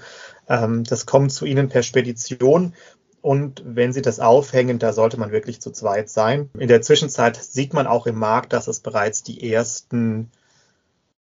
Ähm, 0.50 0.84
das 0.84 1.06
kommt 1.06 1.32
zu 1.32 1.46
Ihnen 1.46 1.70
per 1.70 1.84
Spedition. 1.84 2.74
Und 3.22 3.64
wenn 3.66 3.94
Sie 3.94 4.02
das 4.02 4.20
aufhängen, 4.20 4.80
da 4.80 4.94
sollte 4.94 5.20
man 5.20 5.32
wirklich 5.32 5.62
zu 5.62 5.72
zweit 5.72 6.10
sein. 6.10 6.50
In 6.58 6.68
der 6.68 6.82
Zwischenzeit 6.82 7.38
sieht 7.38 7.74
man 7.74 7.86
auch 7.86 8.08
im 8.08 8.18
Markt, 8.18 8.52
dass 8.52 8.68
es 8.68 8.80
bereits 8.80 9.22
die 9.22 9.52
ersten 9.54 10.32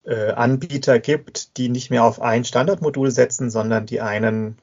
äh, 0.08 0.32
Anbieter 0.32 0.98
gibt, 0.98 1.56
die 1.58 1.68
nicht 1.68 1.90
mehr 1.90 2.04
auf 2.04 2.20
ein 2.20 2.44
Standardmodul 2.44 3.10
setzen, 3.10 3.50
sondern 3.50 3.86
die 3.86 4.00
einen 4.00 4.56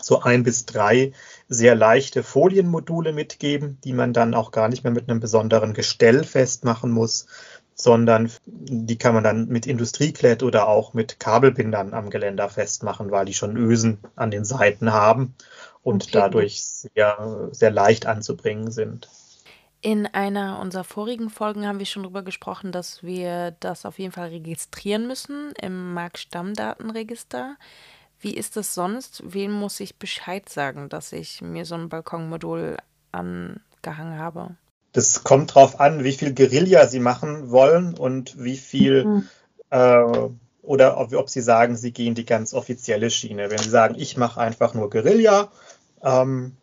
so 0.00 0.20
ein 0.20 0.42
bis 0.42 0.66
drei 0.66 1.12
sehr 1.48 1.74
leichte 1.74 2.22
Folienmodule 2.22 3.12
mitgeben, 3.12 3.78
die 3.84 3.92
man 3.92 4.12
dann 4.12 4.34
auch 4.34 4.50
gar 4.50 4.68
nicht 4.68 4.84
mehr 4.84 4.92
mit 4.92 5.08
einem 5.08 5.20
besonderen 5.20 5.74
Gestell 5.74 6.24
festmachen 6.24 6.90
muss, 6.90 7.26
sondern 7.74 8.30
die 8.46 8.98
kann 8.98 9.14
man 9.14 9.24
dann 9.24 9.48
mit 9.48 9.66
Industrieklett 9.66 10.42
oder 10.42 10.68
auch 10.68 10.92
mit 10.92 11.18
Kabelbindern 11.18 11.94
am 11.94 12.10
Geländer 12.10 12.48
festmachen, 12.48 13.10
weil 13.10 13.24
die 13.24 13.34
schon 13.34 13.56
Ösen 13.56 13.98
an 14.14 14.30
den 14.30 14.44
Seiten 14.44 14.92
haben 14.92 15.34
und 15.82 16.04
okay. 16.04 16.12
dadurch 16.12 16.64
sehr, 16.64 17.48
sehr 17.52 17.70
leicht 17.70 18.06
anzubringen 18.06 18.70
sind. 18.70 19.08
In 19.84 20.06
einer 20.06 20.60
unserer 20.60 20.84
vorigen 20.84 21.28
Folgen 21.28 21.66
haben 21.66 21.80
wir 21.80 21.86
schon 21.86 22.04
darüber 22.04 22.22
gesprochen, 22.22 22.70
dass 22.70 23.02
wir 23.02 23.56
das 23.58 23.84
auf 23.84 23.98
jeden 23.98 24.12
Fall 24.12 24.28
registrieren 24.28 25.08
müssen 25.08 25.52
im 25.60 25.92
Marktstammdatenregister. 25.92 27.56
Wie 28.20 28.32
ist 28.32 28.56
das 28.56 28.74
sonst? 28.74 29.24
Wem 29.26 29.50
muss 29.50 29.80
ich 29.80 29.98
Bescheid 29.98 30.48
sagen, 30.48 30.88
dass 30.88 31.12
ich 31.12 31.42
mir 31.42 31.64
so 31.64 31.74
ein 31.74 31.88
Balkonmodul 31.88 32.76
angehangen 33.10 34.20
habe? 34.20 34.54
Das 34.92 35.24
kommt 35.24 35.56
darauf 35.56 35.80
an, 35.80 36.04
wie 36.04 36.12
viel 36.12 36.32
Guerilla 36.32 36.86
Sie 36.86 37.00
machen 37.00 37.50
wollen 37.50 37.94
und 37.98 38.38
wie 38.38 38.58
viel 38.58 39.04
mhm. 39.04 39.28
äh, 39.70 40.28
oder 40.62 40.96
ob, 40.98 41.12
ob, 41.12 41.28
Sie 41.28 41.40
sagen, 41.40 41.76
Sie 41.76 41.92
gehen 41.92 42.14
die 42.14 42.24
ganz 42.24 42.54
offizielle 42.54 43.10
Schiene. 43.10 43.50
Wenn 43.50 43.58
Sie 43.58 43.70
sagen, 43.70 43.96
ich 43.98 44.16
mache 44.16 44.40
einfach 44.40 44.74
nur 44.74 44.90
Guerilla, 44.90 45.50
ähm, 46.04 46.56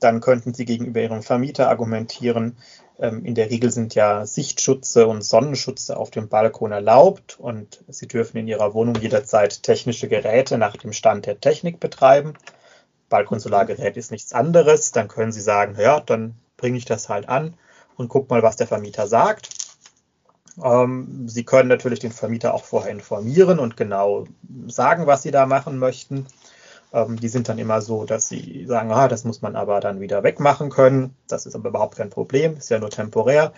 dann 0.00 0.20
könnten 0.20 0.54
Sie 0.54 0.64
gegenüber 0.64 1.00
Ihrem 1.00 1.22
Vermieter 1.22 1.68
argumentieren, 1.68 2.56
ähm, 2.98 3.24
in 3.24 3.34
der 3.34 3.50
Regel 3.50 3.70
sind 3.70 3.94
ja 3.94 4.26
Sichtschutze 4.26 5.06
und 5.06 5.22
Sonnenschutze 5.22 5.96
auf 5.96 6.10
dem 6.10 6.28
Balkon 6.28 6.72
erlaubt 6.72 7.38
und 7.38 7.82
Sie 7.88 8.06
dürfen 8.06 8.38
in 8.38 8.48
Ihrer 8.48 8.74
Wohnung 8.74 8.94
jederzeit 8.96 9.62
technische 9.62 10.08
Geräte 10.08 10.56
nach 10.56 10.76
dem 10.76 10.92
Stand 10.92 11.26
der 11.26 11.40
Technik 11.40 11.80
betreiben. 11.80 12.34
Balkonsolargerät 13.08 13.96
ist 13.96 14.10
nichts 14.10 14.32
anderes. 14.32 14.92
Dann 14.92 15.08
können 15.08 15.32
Sie 15.32 15.40
sagen, 15.40 15.76
ja, 15.78 16.00
dann 16.00 16.36
bringe 16.56 16.78
ich 16.78 16.84
das 16.84 17.08
halt 17.08 17.28
an 17.28 17.54
und 17.96 18.08
guck 18.08 18.30
mal, 18.30 18.42
was 18.42 18.56
der 18.56 18.66
Vermieter 18.68 19.06
sagt. 19.06 19.48
Ähm, 20.62 21.28
Sie 21.28 21.44
können 21.44 21.68
natürlich 21.68 21.98
den 21.98 22.12
Vermieter 22.12 22.54
auch 22.54 22.64
vorher 22.64 22.92
informieren 22.92 23.58
und 23.58 23.76
genau 23.76 24.26
sagen, 24.68 25.06
was 25.06 25.22
Sie 25.22 25.30
da 25.30 25.46
machen 25.46 25.78
möchten. 25.78 26.26
Ähm, 26.92 27.18
die 27.18 27.28
sind 27.28 27.48
dann 27.48 27.58
immer 27.58 27.80
so, 27.80 28.04
dass 28.04 28.28
sie 28.28 28.66
sagen, 28.66 28.92
ah, 28.92 29.08
das 29.08 29.24
muss 29.24 29.42
man 29.42 29.56
aber 29.56 29.80
dann 29.80 30.00
wieder 30.00 30.22
wegmachen 30.22 30.70
können. 30.70 31.14
Das 31.28 31.46
ist 31.46 31.54
aber 31.54 31.70
überhaupt 31.70 31.96
kein 31.96 32.10
Problem, 32.10 32.56
ist 32.56 32.70
ja 32.70 32.78
nur 32.78 32.90
temporär 32.90 33.52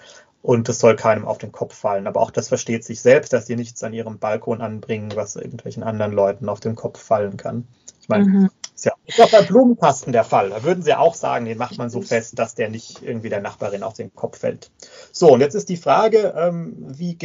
und 0.45 0.69
das 0.69 0.79
soll 0.79 0.95
keinem 0.95 1.26
auf 1.26 1.38
den 1.38 1.53
Kopf 1.53 1.75
fallen. 1.75 2.07
Aber 2.07 2.21
auch 2.21 2.31
das 2.31 2.49
versteht 2.49 2.85
sich 2.85 3.00
selbst, 3.00 3.33
dass 3.33 3.47
sie 3.47 3.57
nichts 3.57 3.83
an 3.83 3.95
ihrem 3.95 4.19
Balkon 4.19 4.61
anbringen, 4.61 5.11
was 5.14 5.37
irgendwelchen 5.37 5.83
anderen 5.83 6.12
Leuten 6.12 6.50
auf 6.50 6.61
den 6.61 6.75
Kopf 6.75 7.00
fallen 7.00 7.38
kann. 7.38 7.67
Ich 7.99 8.11
meine, 8.11 8.25
mhm. 8.26 8.50
ist 8.75 8.85
ja 8.85 8.93
ist 9.07 9.23
auch 9.23 9.31
beim 9.31 9.47
Blumenkasten 9.47 10.12
der 10.12 10.23
Fall. 10.23 10.50
Da 10.50 10.62
würden 10.62 10.83
sie 10.83 10.93
auch 10.93 11.14
sagen, 11.14 11.47
den 11.47 11.57
macht 11.57 11.79
man 11.79 11.88
so 11.88 12.03
fest, 12.03 12.38
dass 12.38 12.55
der 12.55 12.69
nicht 12.69 13.03
irgendwie 13.03 13.31
der 13.31 13.41
Nachbarin 13.41 13.83
auf 13.83 13.95
den 13.95 14.14
Kopf 14.14 14.41
fällt. 14.41 14.71
So, 15.12 15.33
und 15.33 15.41
jetzt 15.41 15.55
ist 15.55 15.71
die 15.71 15.79
Frage, 15.79 16.35
ähm, 16.37 16.75
wie 16.88 17.17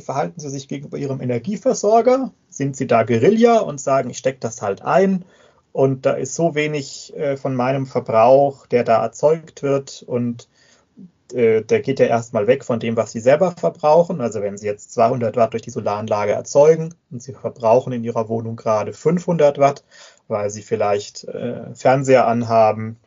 verhalten 0.00 0.40
Sie 0.40 0.48
sich 0.48 0.66
gegenüber 0.66 0.96
Ihrem 0.96 1.20
Energieversorger? 1.20 2.32
Sind 2.48 2.74
Sie 2.78 2.86
da 2.86 3.02
Guerilla 3.02 3.58
und 3.58 3.82
sagen, 3.82 4.08
ich 4.08 4.16
stecke 4.16 4.40
das 4.40 4.62
halt 4.62 4.80
ein? 4.80 5.26
Und 5.72 6.04
da 6.04 6.12
ist 6.12 6.34
so 6.34 6.54
wenig 6.54 7.16
äh, 7.16 7.36
von 7.36 7.54
meinem 7.54 7.86
Verbrauch, 7.86 8.66
der 8.66 8.84
da 8.84 9.02
erzeugt 9.02 9.62
wird. 9.62 10.04
Und 10.06 10.48
äh, 11.32 11.62
der 11.62 11.80
geht 11.80 11.98
ja 11.98 12.06
erstmal 12.06 12.46
weg 12.46 12.64
von 12.64 12.78
dem, 12.78 12.96
was 12.96 13.12
Sie 13.12 13.20
selber 13.20 13.52
verbrauchen. 13.52 14.20
Also 14.20 14.42
wenn 14.42 14.58
Sie 14.58 14.66
jetzt 14.66 14.92
200 14.92 15.36
Watt 15.36 15.54
durch 15.54 15.62
die 15.62 15.70
Solaranlage 15.70 16.32
erzeugen 16.32 16.94
und 17.10 17.22
Sie 17.22 17.32
verbrauchen 17.32 17.92
in 17.92 18.04
Ihrer 18.04 18.28
Wohnung 18.28 18.56
gerade 18.56 18.92
500 18.92 19.58
Watt, 19.58 19.84
weil 20.28 20.50
Sie 20.50 20.62
vielleicht 20.62 21.24
äh, 21.24 21.74
Fernseher 21.74 22.26
anhaben 22.26 22.98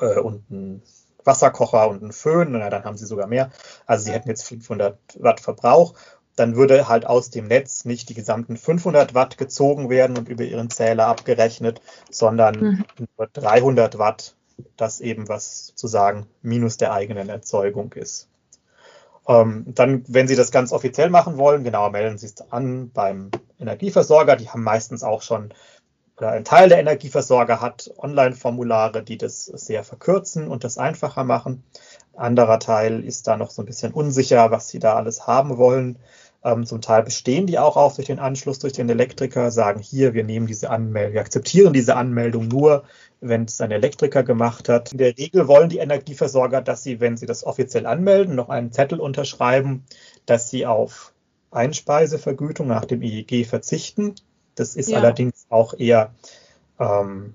äh, 0.00 0.18
und 0.18 0.44
einen 0.50 0.82
Wasserkocher 1.24 1.88
und 1.88 2.02
einen 2.02 2.12
Föhn, 2.12 2.52
na, 2.52 2.70
dann 2.70 2.84
haben 2.84 2.96
Sie 2.96 3.06
sogar 3.06 3.26
mehr. 3.26 3.50
Also 3.86 4.04
Sie 4.04 4.12
hätten 4.12 4.28
jetzt 4.28 4.44
500 4.44 4.98
Watt 5.20 5.40
Verbrauch 5.40 5.94
dann 6.40 6.56
würde 6.56 6.88
halt 6.88 7.06
aus 7.06 7.28
dem 7.30 7.46
Netz 7.48 7.84
nicht 7.84 8.08
die 8.08 8.14
gesamten 8.14 8.56
500 8.56 9.14
Watt 9.14 9.36
gezogen 9.36 9.90
werden 9.90 10.16
und 10.16 10.28
über 10.28 10.42
ihren 10.44 10.70
Zähler 10.70 11.06
abgerechnet, 11.06 11.82
sondern 12.10 12.58
mhm. 12.58 12.84
nur 13.18 13.26
300 13.26 13.98
Watt, 13.98 14.34
das 14.76 15.00
eben 15.00 15.28
was 15.28 15.68
sozusagen 15.68 16.26
minus 16.40 16.78
der 16.78 16.94
eigenen 16.94 17.28
Erzeugung 17.28 17.92
ist. 17.92 18.28
Ähm, 19.28 19.66
dann, 19.68 20.02
wenn 20.08 20.28
Sie 20.28 20.34
das 20.34 20.50
ganz 20.50 20.72
offiziell 20.72 21.10
machen 21.10 21.36
wollen, 21.36 21.62
genau, 21.62 21.90
melden 21.90 22.16
Sie 22.16 22.26
es 22.26 22.40
an 22.50 22.90
beim 22.90 23.30
Energieversorger. 23.60 24.36
Die 24.36 24.48
haben 24.48 24.64
meistens 24.64 25.02
auch 25.02 25.20
schon, 25.20 25.52
oder 26.16 26.30
ein 26.30 26.44
Teil 26.44 26.70
der 26.70 26.78
Energieversorger 26.78 27.60
hat 27.60 27.92
Online-Formulare, 27.98 29.02
die 29.02 29.18
das 29.18 29.44
sehr 29.44 29.84
verkürzen 29.84 30.48
und 30.48 30.64
das 30.64 30.78
einfacher 30.78 31.24
machen. 31.24 31.64
Anderer 32.16 32.58
Teil 32.58 33.04
ist 33.04 33.28
da 33.28 33.36
noch 33.36 33.50
so 33.50 33.62
ein 33.62 33.66
bisschen 33.66 33.92
unsicher, 33.92 34.50
was 34.50 34.68
sie 34.68 34.78
da 34.78 34.96
alles 34.96 35.26
haben 35.26 35.58
wollen. 35.58 35.98
Ähm, 36.42 36.64
zum 36.64 36.80
Teil 36.80 37.02
bestehen 37.02 37.46
die 37.46 37.58
auch 37.58 37.76
auf 37.76 37.96
durch 37.96 38.06
den 38.06 38.18
Anschluss 38.18 38.58
durch 38.58 38.72
den 38.72 38.88
Elektriker, 38.88 39.50
sagen 39.50 39.80
hier, 39.80 40.14
wir 40.14 40.24
nehmen 40.24 40.46
diese 40.46 40.70
Anmeldung, 40.70 41.12
wir 41.12 41.20
akzeptieren 41.20 41.74
diese 41.74 41.96
Anmeldung 41.96 42.48
nur, 42.48 42.84
wenn 43.20 43.44
es 43.44 43.60
ein 43.60 43.70
Elektriker 43.70 44.22
gemacht 44.22 44.70
hat. 44.70 44.92
In 44.92 44.98
der 44.98 45.18
Regel 45.18 45.48
wollen 45.48 45.68
die 45.68 45.78
Energieversorger, 45.78 46.62
dass 46.62 46.82
sie, 46.82 47.00
wenn 47.00 47.18
sie 47.18 47.26
das 47.26 47.44
offiziell 47.44 47.84
anmelden, 47.84 48.34
noch 48.34 48.48
einen 48.48 48.72
Zettel 48.72 49.00
unterschreiben, 49.00 49.84
dass 50.24 50.48
sie 50.48 50.64
auf 50.64 51.12
Einspeisevergütung 51.50 52.66
nach 52.66 52.86
dem 52.86 53.02
EEG 53.02 53.46
verzichten. 53.46 54.14
Das 54.54 54.76
ist 54.76 54.90
ja. 54.90 54.98
allerdings 54.98 55.46
auch 55.50 55.74
eher, 55.74 56.14
ähm, 56.78 57.34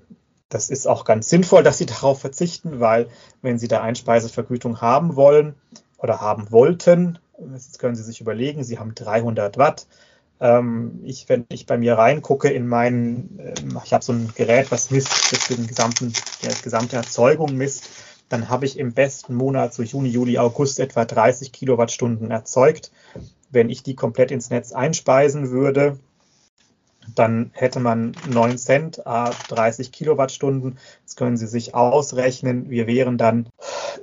das 0.49 0.71
ist 0.71 0.87
auch 0.87 1.05
ganz 1.05 1.29
sinnvoll, 1.29 1.61
dass 1.61 1.77
sie 1.77 1.85
darauf 1.85 2.21
verzichten, 2.21 2.79
weil 2.79 3.09
wenn 3.43 3.59
sie 3.59 3.67
da 3.67 3.81
Einspeisevergütung 3.81 4.81
haben 4.81 5.15
wollen 5.15 5.53
oder 5.99 6.21
haben 6.21 6.51
wollten, 6.51 7.19
Jetzt 7.51 7.79
können 7.79 7.95
Sie 7.95 8.03
sich 8.03 8.21
überlegen, 8.21 8.63
Sie 8.63 8.79
haben 8.79 8.95
300 8.95 9.57
Watt. 9.57 9.87
Ähm, 10.39 10.99
ich, 11.03 11.29
wenn 11.29 11.45
ich 11.49 11.65
bei 11.65 11.77
mir 11.77 11.97
reingucke 11.97 12.49
in 12.49 12.67
meinen, 12.67 13.39
ähm, 13.39 13.79
ich 13.83 13.93
habe 13.93 14.03
so 14.03 14.13
ein 14.13 14.31
Gerät, 14.35 14.71
was 14.71 14.91
misst, 14.91 15.31
das 15.31 15.47
den 15.47 15.67
gesamten, 15.67 16.11
die 16.11 16.63
gesamte 16.63 16.97
Erzeugung 16.97 17.55
misst, 17.55 17.89
dann 18.29 18.49
habe 18.49 18.65
ich 18.65 18.77
im 18.77 18.93
besten 18.93 19.35
Monat, 19.35 19.73
so 19.73 19.83
Juni, 19.83 20.09
Juli, 20.09 20.37
August, 20.37 20.79
etwa 20.79 21.05
30 21.05 21.51
Kilowattstunden 21.51 22.31
erzeugt. 22.31 22.91
Wenn 23.49 23.69
ich 23.69 23.83
die 23.83 23.95
komplett 23.95 24.31
ins 24.31 24.49
Netz 24.49 24.71
einspeisen 24.73 25.51
würde, 25.51 25.99
dann 27.13 27.51
hätte 27.53 27.79
man 27.79 28.13
9 28.29 28.57
Cent, 28.57 29.01
30 29.05 29.91
Kilowattstunden. 29.91 30.77
Das 31.03 31.15
können 31.15 31.37
Sie 31.37 31.47
sich 31.47 31.75
ausrechnen. 31.75 32.69
Wir 32.69 32.87
wären 32.87 33.17
dann 33.17 33.49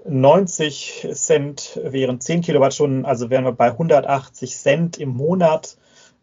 90 0.07 1.09
Cent, 1.13 1.81
wären 1.83 2.21
10 2.21 2.43
Kilowattstunden, 2.43 3.05
also 3.05 3.31
wären 3.31 3.45
wir 3.45 3.53
bei 3.53 3.69
180 3.69 4.57
Cent 4.57 4.99
im 4.99 5.11
Monat. 5.11 5.77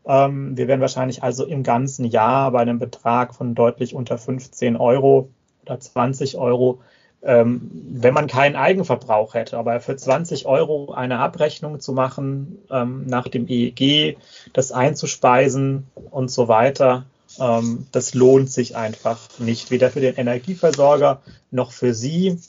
Ähm, 0.06 0.58
wir 0.58 0.68
wären 0.68 0.82
wahrscheinlich 0.82 1.24
also 1.24 1.46
im 1.46 1.64
ganzen 1.64 2.06
Jahr 2.06 2.52
bei 2.52 2.60
einem 2.60 2.80
Betrag 2.80 3.36
von 3.36 3.56
deutlich 3.56 3.94
unter 3.94 4.18
15 4.18 4.76
Euro 4.78 5.30
oder 5.64 5.80
20 5.80 6.38
Euro 6.38 6.80
ähm, 7.22 7.70
wenn 7.92 8.14
man 8.14 8.28
keinen 8.28 8.56
Eigenverbrauch 8.56 9.34
hätte. 9.34 9.58
Aber 9.58 9.80
für 9.82 9.96
20 9.96 10.46
Euro 10.46 10.92
eine 10.94 11.20
Abrechnung 11.20 11.80
zu 11.80 11.94
machen, 11.94 12.60
ähm, 12.72 13.06
nach 13.08 13.28
dem 13.28 13.48
EEG, 13.48 14.18
das 14.54 14.72
einzuspeisen 14.72 15.88
und 16.12 16.32
so 16.32 16.48
weiter, 16.48 17.06
ähm, 17.40 17.88
das 17.92 18.14
lohnt 18.14 18.52
sich 18.52 18.76
einfach 18.76 19.20
nicht. 19.38 19.72
Weder 19.72 19.92
für 19.92 20.02
den 20.02 20.16
Energieversorger 20.16 21.22
noch 21.52 21.72
für 21.72 21.94
Sie. 21.94 22.40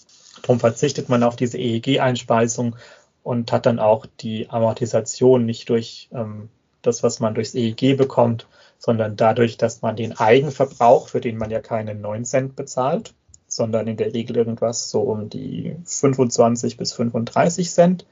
Darum 0.43 0.61
verzichtet 0.61 1.09
man 1.09 1.23
auf 1.23 1.37
diese 1.37 1.59
EEG-Einspeisung 1.59 2.77
und 3.23 3.53
hat 3.53 3.67
dann 3.67 3.79
auch 3.79 4.07
die 4.21 4.49
Amortisation 4.49 5.45
nicht 5.45 5.69
durch 5.69 6.09
ähm, 6.13 6.49
das, 6.83 7.03
was 7.03 7.21
man 7.21 7.35
durchs 7.35 7.55
EEG 7.55 7.97
bekommt, 7.97 8.47
sondern 8.79 9.17
dadurch, 9.17 9.59
dass 9.59 9.83
man 9.83 9.97
den 9.97 10.17
Eigenverbrauch, 10.17 11.09
für 11.09 11.21
den 11.21 11.37
man 11.37 11.51
ja 11.51 11.61
keinen 11.61 12.01
9 12.01 12.25
Cent 12.25 12.57
bezahlt, 12.57 13.13
sondern 13.53 13.87
in 13.87 13.97
der 13.97 14.15
Regel 14.15 14.37
irgendwas 14.37 14.91
so 14.91 15.03
um 15.03 15.29
die 15.29 15.77
25 15.85 16.77
bis 16.77 16.93
35 16.93 17.71
Cent, 17.71 18.07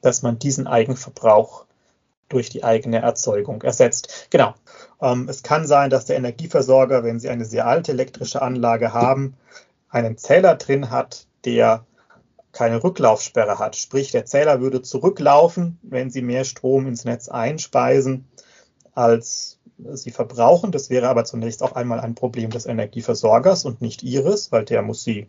dass 0.00 0.22
man 0.22 0.38
diesen 0.38 0.66
Eigenverbrauch 0.66 1.64
durch 2.28 2.48
die 2.48 2.64
eigene 2.64 3.02
Erzeugung 3.02 3.62
ersetzt. 3.62 4.28
Genau. 4.30 4.54
Ähm, 5.00 5.28
es 5.28 5.42
kann 5.42 5.66
sein, 5.66 5.90
dass 5.90 6.06
der 6.06 6.16
Energieversorger, 6.16 7.04
wenn 7.04 7.20
Sie 7.20 7.28
eine 7.28 7.44
sehr 7.44 7.66
alte 7.66 7.92
elektrische 7.92 8.42
Anlage 8.42 8.92
haben, 8.92 9.36
einen 9.88 10.16
Zähler 10.16 10.56
drin 10.56 10.90
hat, 10.90 11.26
der 11.44 11.84
keine 12.52 12.82
Rücklaufsperre 12.82 13.58
hat. 13.58 13.76
Sprich, 13.76 14.10
der 14.12 14.26
Zähler 14.26 14.60
würde 14.60 14.80
zurücklaufen, 14.80 15.78
wenn 15.82 16.10
Sie 16.10 16.22
mehr 16.22 16.44
Strom 16.44 16.86
ins 16.86 17.04
Netz 17.04 17.28
einspeisen, 17.28 18.28
als 18.94 19.58
sie 19.92 20.10
verbrauchen. 20.10 20.72
Das 20.72 20.90
wäre 20.90 21.08
aber 21.08 21.24
zunächst 21.24 21.62
auch 21.62 21.72
einmal 21.72 22.00
ein 22.00 22.14
Problem 22.14 22.50
des 22.50 22.66
Energieversorgers 22.66 23.64
und 23.64 23.80
nicht 23.80 24.02
ihres, 24.02 24.52
weil 24.52 24.64
der 24.64 24.82
muss 24.82 25.04
sie 25.04 25.28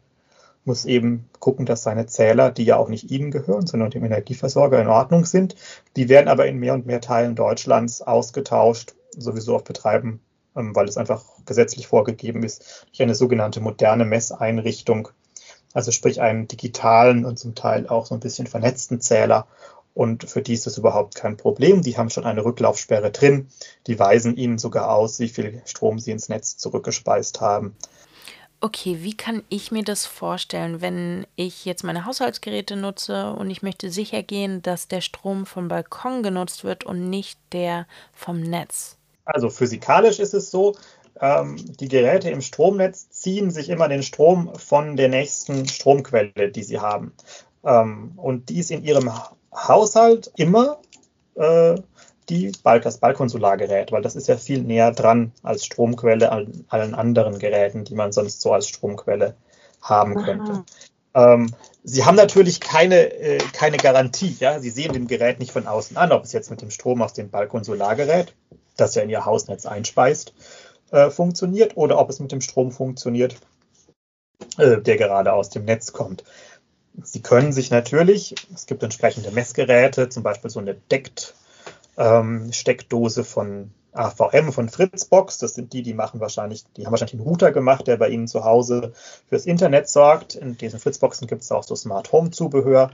muss 0.66 0.86
eben 0.86 1.30
gucken, 1.40 1.66
dass 1.66 1.84
seine 1.84 2.08
Zähler, 2.08 2.52
die 2.52 2.66
ja 2.66 2.78
auch 2.78 2.90
nicht 2.90 3.12
ihnen 3.12 3.32
gehören, 3.32 3.68
sondern 3.68 3.92
dem 3.92 4.04
Energieversorger 4.04 4.82
in 4.82 4.88
Ordnung 4.88 5.26
sind. 5.26 5.56
Die 5.96 6.10
werden 6.10 6.28
aber 6.28 6.48
in 6.48 6.58
mehr 6.58 6.74
und 6.74 6.88
mehr 6.88 7.02
Teilen 7.02 7.36
Deutschlands 7.36 8.02
ausgetauscht, 8.02 8.96
sowieso 9.16 9.56
auf 9.56 9.64
Betreiben, 9.64 10.22
ähm, 10.56 10.76
weil 10.76 10.88
es 10.88 10.98
einfach 10.98 11.24
gesetzlich 11.46 11.88
vorgegeben 11.88 12.44
ist, 12.44 12.88
durch 12.88 13.02
eine 13.04 13.16
sogenannte 13.16 13.62
moderne 13.62 14.06
Messeinrichtung, 14.06 15.10
also 15.74 15.92
sprich 15.92 16.22
einen 16.22 16.48
digitalen 16.48 17.26
und 17.26 17.38
zum 17.38 17.54
Teil 17.54 17.88
auch 17.88 18.08
so 18.08 18.16
ein 18.16 18.20
bisschen 18.20 18.48
vernetzten 18.48 19.02
Zähler. 19.02 19.48
Und 19.96 20.30
für 20.30 20.42
die 20.42 20.54
ist 20.54 20.68
das 20.68 20.78
überhaupt 20.78 21.16
kein 21.16 21.38
Problem. 21.38 21.82
Die 21.82 21.98
haben 21.98 22.10
schon 22.10 22.26
eine 22.26 22.44
Rücklaufsperre 22.44 23.12
drin. 23.12 23.48
Die 23.88 23.98
weisen 23.98 24.36
ihnen 24.36 24.58
sogar 24.58 24.94
aus, 24.94 25.20
wie 25.20 25.30
viel 25.30 25.62
Strom 25.66 26.00
sie 26.00 26.12
ins 26.12 26.30
Netz 26.30 26.58
zurückgespeist 26.58 27.40
haben. 27.42 27.76
Okay, 28.60 28.98
wie 29.02 29.16
kann 29.16 29.44
ich 29.48 29.72
mir 29.72 29.84
das 29.84 30.06
vorstellen, 30.06 30.82
wenn 30.82 31.26
ich 31.36 31.66
jetzt 31.66 31.84
meine 31.84 32.06
Haushaltsgeräte 32.06 32.76
nutze 32.76 33.32
und 33.32 33.50
ich 33.50 33.62
möchte 33.62 33.90
sicher 33.90 34.22
gehen, 34.22 34.62
dass 34.62 34.88
der 34.88 35.02
Strom 35.02 35.46
vom 35.46 35.70
Balkon 35.70 36.24
genutzt 36.24 36.64
wird 36.64 36.84
und 36.84 37.10
nicht 37.10 37.40
der 37.54 37.88
vom 38.12 38.42
Netz? 38.42 38.98
Also 39.24 39.50
physikalisch 39.50 40.20
ist 40.20 40.34
es 40.34 40.52
so, 40.52 40.76
ähm, 41.22 41.56
die 41.80 41.88
Geräte 41.88 42.30
im 42.30 42.42
Stromnetz 42.42 43.10
ziehen 43.10 43.50
sich 43.50 43.70
immer 43.70 43.88
den 43.88 44.04
Strom 44.04 44.54
von 44.56 44.98
der 44.98 45.08
nächsten 45.08 45.68
Stromquelle, 45.68 46.52
die 46.52 46.64
sie 46.64 46.80
haben. 46.80 47.14
Ähm, 47.64 48.14
und 48.18 48.50
die 48.50 48.60
ist 48.60 48.72
in 48.72 48.84
ihrem 48.84 49.12
Haushalt 49.56 50.32
immer 50.36 50.80
äh, 51.36 51.76
die 52.30 52.52
das 52.64 52.98
Balkonsolargerät, 52.98 53.92
weil 53.92 54.02
das 54.02 54.16
ist 54.16 54.28
ja 54.28 54.38
viel 54.38 54.62
näher 54.62 54.92
dran 54.92 55.32
als 55.44 55.66
Stromquelle 55.66 56.32
an 56.32 56.66
allen 56.70 56.96
anderen 56.96 57.40
Geräten, 57.40 57.84
die 57.84 57.96
man 57.96 58.12
sonst 58.12 58.42
so 58.42 58.52
als 58.52 58.68
Stromquelle 58.68 59.36
haben 59.82 60.16
könnte. 60.16 60.64
Ähm, 61.14 61.54
Sie 61.84 62.04
haben 62.04 62.16
natürlich 62.16 62.60
keine, 62.60 63.14
äh, 63.14 63.38
keine 63.54 63.78
Garantie. 63.78 64.36
Ja? 64.40 64.60
Sie 64.60 64.72
sehen 64.72 64.94
dem 64.94 65.08
Gerät 65.08 65.40
nicht 65.40 65.52
von 65.52 65.68
außen 65.68 65.98
an, 65.98 66.12
ob 66.12 66.24
es 66.24 66.34
jetzt 66.34 66.50
mit 66.50 66.62
dem 66.62 66.72
Strom 66.72 67.02
aus 67.02 67.14
dem 67.14 67.30
Balkon-Solargerät, 67.30 68.34
das 68.76 68.96
ja 68.96 69.04
in 69.04 69.10
Ihr 69.10 69.26
Hausnetz 69.26 69.68
einspeist, 69.68 70.34
äh, 70.92 71.12
funktioniert 71.12 71.78
oder 71.78 72.00
ob 72.00 72.10
es 72.10 72.20
mit 72.20 72.32
dem 72.32 72.42
Strom 72.42 72.72
funktioniert, 72.72 73.36
äh, 74.58 74.82
der 74.82 74.98
gerade 74.98 75.34
aus 75.34 75.52
dem 75.52 75.66
Netz 75.66 75.94
kommt. 75.94 76.24
Sie 77.04 77.22
können 77.22 77.52
sich 77.52 77.72
natürlich, 77.72 78.36
es 78.54 78.66
gibt 78.66 78.82
entsprechende 78.84 79.32
Messgeräte, 79.32 80.08
zum 80.10 80.24
Beispiel 80.24 80.50
so 80.50 80.60
eine 80.60 80.76
Deckt-Steckdose 80.76 83.22
ähm, 83.22 83.26
von 83.26 83.72
AVM 83.96 84.52
von 84.52 84.70
Fritzbox. 84.70 85.38
Das 85.38 85.56
sind 85.56 85.74
die, 85.74 85.82
die 85.82 85.94
machen 85.94 86.20
wahrscheinlich, 86.20 86.66
die 86.76 86.86
haben 86.86 86.92
wahrscheinlich 86.92 87.16
einen 87.16 87.28
Router 87.28 87.52
gemacht, 87.52 87.88
der 87.88 87.98
bei 87.98 88.10
Ihnen 88.10 88.28
zu 88.28 88.44
Hause 88.44 88.94
fürs 89.30 89.46
Internet 89.46 89.90
sorgt. 89.90 90.36
In 90.36 90.58
diesen 90.58 90.80
Fritzboxen 90.80 91.28
gibt 91.28 91.42
es 91.42 91.52
auch 91.52 91.64
so 91.64 91.76
Smart 91.76 92.12
Home 92.12 92.32
Zubehör. 92.32 92.92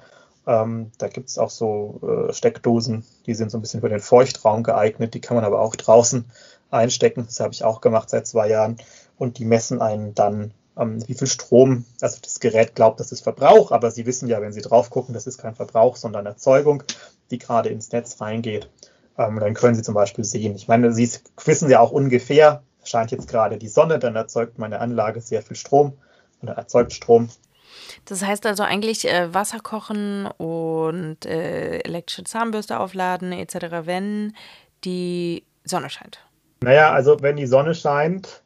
Ähm, 0.48 0.92
da 0.98 1.08
gibt 1.08 1.30
es 1.30 1.38
auch 1.38 1.50
so 1.50 2.28
äh, 2.30 2.34
Steckdosen, 2.34 3.06
die 3.26 3.36
sind 3.36 3.52
so 3.52 3.58
ein 3.58 3.62
bisschen 3.62 3.82
für 3.82 3.90
den 3.90 4.00
Feuchtraum 4.00 4.64
geeignet. 4.64 5.14
Die 5.14 5.22
kann 5.22 5.36
man 5.36 5.46
aber 5.46 5.62
auch 5.62 5.76
draußen 5.76 6.26
einstecken. 6.72 7.26
Das 7.26 7.40
habe 7.40 7.54
ich 7.54 7.64
auch 7.64 7.82
gemacht 7.82 8.10
seit 8.10 8.28
zwei 8.28 8.50
Jahren. 8.50 8.78
Und 9.18 9.38
die 9.38 9.46
messen 9.46 9.82
einen 9.82 10.16
dann, 10.16 10.52
ähm, 10.78 11.08
wie 11.08 11.14
viel 11.14 11.28
Strom, 11.28 11.86
also 12.02 12.18
das 12.22 12.40
Gerät 12.40 12.76
glaubt, 12.76 13.00
das 13.00 13.12
ist 13.12 13.22
Verbrauch, 13.22 13.72
aber 13.72 13.92
Sie 13.92 14.06
wissen 14.06 14.28
ja, 14.28 14.42
wenn 14.42 14.54
Sie 14.54 14.62
drauf 14.62 14.90
gucken, 14.90 15.14
das 15.14 15.28
ist 15.28 15.38
kein 15.38 15.56
Verbrauch, 15.56 15.96
sondern 15.96 16.26
Erzeugung, 16.26 16.84
die 17.30 17.38
gerade 17.38 17.70
ins 17.70 17.92
Netz 17.92 18.22
reingeht. 18.22 18.70
Ähm, 19.18 19.40
dann 19.40 19.54
können 19.54 19.76
Sie 19.76 19.84
zum 19.84 19.96
Beispiel 19.96 20.24
sehen, 20.24 20.56
ich 20.56 20.68
meine, 20.68 20.94
Sie 20.94 21.10
wissen 21.46 21.70
ja 21.70 21.80
auch 21.80 21.92
ungefähr, 21.92 22.64
scheint 22.84 23.12
jetzt 23.12 23.28
gerade 23.28 23.58
die 23.58 23.68
Sonne, 23.68 24.00
dann 24.00 24.16
erzeugt 24.16 24.58
meine 24.58 24.80
Anlage 24.80 25.22
sehr 25.22 25.42
viel 25.42 25.56
Strom 25.58 25.94
oder 26.42 26.54
erzeugt 26.54 26.94
Strom. 26.94 27.30
Das 28.06 28.24
heißt 28.24 28.46
also 28.46 28.64
eigentlich 28.64 29.08
äh, 29.08 29.34
Wasser 29.34 29.60
kochen 29.60 30.28
und 30.38 31.26
äh, 31.26 31.80
elektrische 31.80 32.24
Zahnbürste 32.24 32.80
aufladen 32.80 33.32
etc., 33.32 33.86
wenn 33.86 34.34
die 34.84 35.44
Sonne 35.64 35.90
scheint. 35.90 36.20
Naja, 36.62 36.92
also 36.92 37.22
wenn 37.22 37.38
die 37.38 37.48
Sonne 37.48 37.76
scheint, 37.76 38.41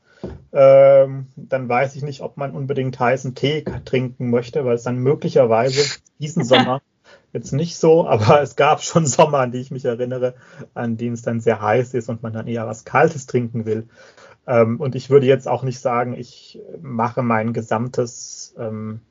ähm, 0.54 1.28
dann 1.36 1.70
weiß 1.70 1.96
ich 1.96 2.04
nicht, 2.04 2.22
ob 2.22 2.38
man 2.38 2.52
unbedingt 2.52 3.00
heißen 3.00 3.36
Tee 3.36 3.64
trinken 3.86 4.30
möchte, 4.30 4.66
weil 4.66 4.76
es 4.76 4.84
dann 4.84 4.98
möglicherweise 4.98 6.00
diesen 6.20 6.44
Sommer 6.46 6.82
jetzt 7.36 7.52
nicht 7.52 7.78
so, 7.78 8.08
aber 8.08 8.42
es 8.42 8.56
gab 8.56 8.82
schon 8.82 9.06
Sommer, 9.06 9.40
an 9.40 9.52
die 9.52 9.60
ich 9.60 9.70
mich 9.70 9.86
erinnere, 9.86 10.36
an 10.74 10.98
denen 10.98 11.14
es 11.14 11.22
dann 11.22 11.42
sehr 11.42 11.62
heiß 11.62 11.94
ist 11.94 12.10
und 12.10 12.24
man 12.24 12.34
dann 12.34 12.48
eher 12.48 12.66
was 12.66 12.86
Kaltes 12.86 13.28
trinken 13.28 13.66
will. 13.66 13.88
Ähm, 14.48 14.80
und 14.80 14.96
ich 14.96 15.10
würde 15.10 15.26
jetzt 15.26 15.48
auch 15.48 15.64
nicht 15.64 15.80
sagen, 15.80 16.14
ich 16.14 16.62
mache 16.82 17.24
mein 17.24 17.52
gesamtes, 17.52 18.56
ähm, 18.58 19.02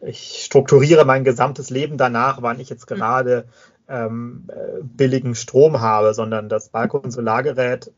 ich 0.00 0.42
strukturiere 0.44 1.04
mein 1.04 1.24
gesamtes 1.24 1.70
Leben 1.70 1.98
danach, 1.98 2.40
wann 2.40 2.60
ich 2.60 2.70
jetzt 2.70 2.88
hm. 2.88 2.96
gerade 2.96 3.46
ähm, 3.88 4.44
äh, 4.48 4.82
billigen 4.82 5.34
Strom 5.34 5.80
habe, 5.80 6.14
sondern 6.14 6.48
das 6.48 6.68
Balkon-Solargerät 6.68 7.90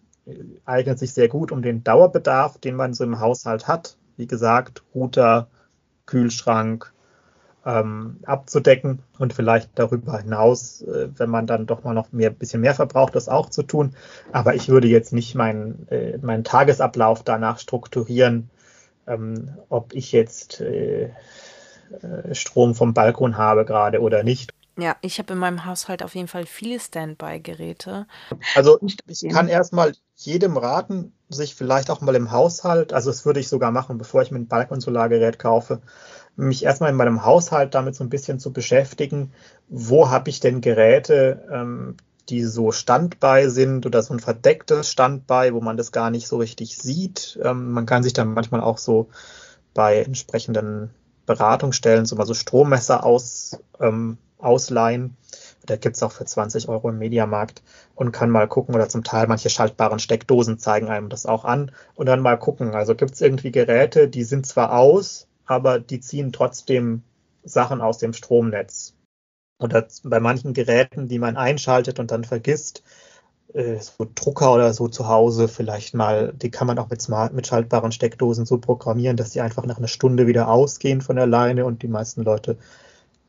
eignet 0.65 0.99
sich 0.99 1.13
sehr 1.13 1.29
gut 1.29 1.53
um 1.53 1.63
den 1.63 1.83
Dauerbedarf, 1.83 2.59
den 2.59 2.77
man 2.77 2.95
so 2.95 3.05
im 3.05 3.21
Haushalt 3.21 3.67
hat. 3.67 3.97
Wie 4.17 4.27
gesagt, 4.27 4.83
Router, 4.95 5.49
Kühlschrank, 6.07 6.93
ähm, 7.65 8.19
abzudecken 8.25 9.01
und 9.19 9.33
vielleicht 9.33 9.71
darüber 9.77 10.19
hinaus, 10.19 10.83
äh, 10.83 11.09
wenn 11.17 11.31
man 11.31 11.47
dann 11.47 11.67
doch 11.67 11.85
mal 11.85 11.95
noch 11.95 12.11
mehr, 12.13 12.31
bisschen 12.31 12.61
mehr 12.61 12.75
verbraucht, 12.75 13.15
das 13.15 13.29
auch 13.29 13.51
zu 13.51 13.63
tun. 13.63 13.95
Aber 14.33 14.55
ich 14.55 14.69
würde 14.69 14.89
jetzt 14.89 15.13
nicht 15.13 15.35
meinen, 15.35 15.87
äh, 15.89 16.19
meinen 16.19 16.45
Tagesablauf 16.45 17.23
danach 17.23 17.59
strukturieren, 17.59 18.51
ähm, 19.07 19.51
ob 19.69 19.95
ich 19.95 20.13
jetzt 20.13 20.61
äh, 20.61 21.05
äh 22.03 22.35
Strom 22.35 22.75
vom 22.75 22.95
Balkon 22.95 23.37
habe 23.37 23.65
gerade 23.65 24.01
oder 24.01 24.23
nicht. 24.25 24.53
Ja, 24.79 24.97
ich 25.03 25.19
habe 25.19 25.35
in 25.35 25.39
meinem 25.39 25.67
Haushalt 25.67 26.03
auf 26.03 26.15
jeden 26.15 26.29
Fall 26.29 26.47
viele 26.47 26.81
Standby-Geräte. 26.81 28.07
Also 28.55 28.79
ich 28.81 29.29
kann 29.29 29.49
erstmal 29.49 29.93
jedem 30.25 30.57
raten, 30.57 31.13
sich 31.29 31.55
vielleicht 31.55 31.91
auch 31.91 32.01
mal 32.01 32.15
im 32.15 32.31
Haushalt, 32.31 32.93
also 32.93 33.11
das 33.11 33.25
würde 33.25 33.41
ich 33.41 33.49
sogar 33.49 33.71
machen, 33.71 33.99
bevor 33.99 34.23
ich 34.23 34.31
mir 34.31 34.39
ein 34.39 34.49
Balkonsolargerät 34.49 35.39
kaufe, 35.39 35.81
mich 36.37 36.65
erstmal 36.65 36.91
in 36.91 36.97
meinem 36.97 37.25
Haushalt 37.25 37.75
damit 37.75 37.95
so 37.95 38.05
ein 38.05 38.11
bisschen 38.11 38.39
zu 38.39 38.53
beschäftigen, 38.53 39.33
wo 39.69 40.11
habe 40.11 40.31
ich 40.31 40.41
denn 40.41 40.61
Geräte, 40.61 41.47
ähm, 41.53 41.97
die 42.29 42.45
so 42.45 42.73
Standby 42.73 43.49
sind 43.49 43.85
oder 43.85 44.03
so 44.03 44.15
ein 44.15 44.21
verdecktes 44.21 44.91
Standby, 44.91 45.51
wo 45.53 45.61
man 45.61 45.77
das 45.77 45.93
gar 45.93 46.11
nicht 46.11 46.29
so 46.29 46.37
richtig 46.39 46.79
sieht. 46.79 47.39
Ähm, 47.43 47.73
man 47.73 47.87
kann 47.87 48.03
sich 48.03 48.13
dann 48.13 48.33
manchmal 48.33 48.61
auch 48.61 48.79
so 48.79 49.09
bei 49.75 50.03
entsprechenden 50.03 50.91
Beratungsstellen 51.27 52.07
so 52.07 52.17
mal 52.17 52.27
so 52.27 52.35
Strommesser 52.35 53.05
aus, 53.05 53.59
ähm, 53.81 54.19
ausleihen. 54.39 55.17
Da 55.67 55.77
gibt 55.77 55.97
es 55.97 56.03
auch 56.03 56.13
für 56.13 56.25
20 56.25 56.69
Euro 56.69 56.89
im 56.91 56.99
Mediamarkt 56.99 57.63
und 57.95 58.13
kann 58.13 58.31
mal 58.31 58.49
gucken 58.49 58.75
oder 58.75 58.89
zum 58.89 59.05
Teil 59.05 59.27
manche 59.27 59.51
schaltbaren 59.51 59.99
Steckdosen 59.99 60.59
zeigen 60.59 60.89
einem 60.89 61.09
das 61.09 61.27
auch 61.27 61.45
an 61.45 61.73
und 61.95 62.07
dann 62.07 62.21
mal 62.21 62.39
gucken. 62.39 62.75
Also 62.75 62.95
gibt 62.95 63.15
es 63.15 63.21
irgendwie 63.21 63.53
Geräte, 63.53 64.09
die 64.09 64.25
sind 64.25 64.47
zwar 64.47 64.77
aus, 64.77 65.29
aber 65.47 65.79
die 65.79 66.01
ziehen 66.01 66.33
trotzdem 66.33 67.03
Sachen 67.45 67.81
aus 67.81 67.99
dem 67.99 68.13
Stromnetz. 68.13 68.95
Oder 69.59 69.87
bei 70.03 70.19
manchen 70.19 70.55
Geräten, 70.55 71.09
die 71.09 71.19
man 71.19 71.37
einschaltet 71.37 72.01
und 72.01 72.11
dann 72.11 72.25
vergisst, 72.25 72.83
äh, 73.55 73.79
so 73.79 74.07
Drucker 74.15 74.53
oder 74.55 74.73
so 74.73 74.89
zu 74.89 75.09
Hause 75.09 75.49
vielleicht 75.49 75.95
mal, 75.95 76.33
die 76.35 76.51
kann 76.51 76.67
man 76.67 76.79
auch 76.79 76.89
mit, 76.91 77.03
smart, 77.03 77.33
mit 77.33 77.47
schaltbaren 77.47 77.93
Steckdosen 77.93 78.47
so 78.47 78.59
programmieren, 78.59 79.17
dass 79.17 79.31
die 79.31 79.41
einfach 79.41 79.65
nach 79.67 79.79
einer 79.79 79.89
Stunde 79.89 80.27
wieder 80.27 80.49
ausgehen 80.49 81.01
von 81.01 81.19
alleine 81.19 81.65
und 81.65 81.83
die 81.83 81.89
meisten 81.89 82.23
Leute 82.23 82.59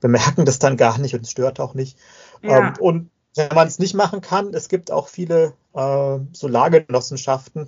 bemerken 0.04 0.46
das 0.46 0.60
dann 0.60 0.78
gar 0.78 1.00
nicht 1.00 1.16
und 1.16 1.22
es 1.22 1.32
stört 1.32 1.60
auch 1.60 1.74
nicht. 1.74 1.98
Ja. 2.44 2.60
Ähm, 2.60 2.74
und 2.80 3.10
wenn 3.36 3.56
man 3.56 3.68
es 3.68 3.80
nicht 3.80 3.96
machen 3.96 4.22
kann, 4.22 4.54
es 4.54 4.70
gibt 4.70 4.92
auch 4.92 5.08
viele 5.08 5.54
äh, 5.74 6.20
Solargenossenschaften, 6.34 7.68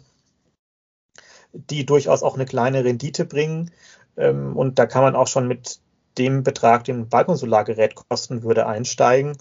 die 1.54 1.86
durchaus 1.86 2.22
auch 2.22 2.36
eine 2.36 2.46
kleine 2.46 2.84
Rendite 2.84 3.26
bringen. 3.26 3.72
Ähm, 4.18 4.56
und 4.56 4.78
da 4.78 4.86
kann 4.86 5.02
man 5.02 5.16
auch 5.16 5.28
schon 5.28 5.48
mit 5.48 5.80
dem 6.18 6.44
Betrag, 6.44 6.84
den 6.84 7.00
ein 7.00 7.10
Balkonsolargerät 7.10 7.96
kosten 7.96 8.44
würde, 8.44 8.68
einsteigen 8.68 9.38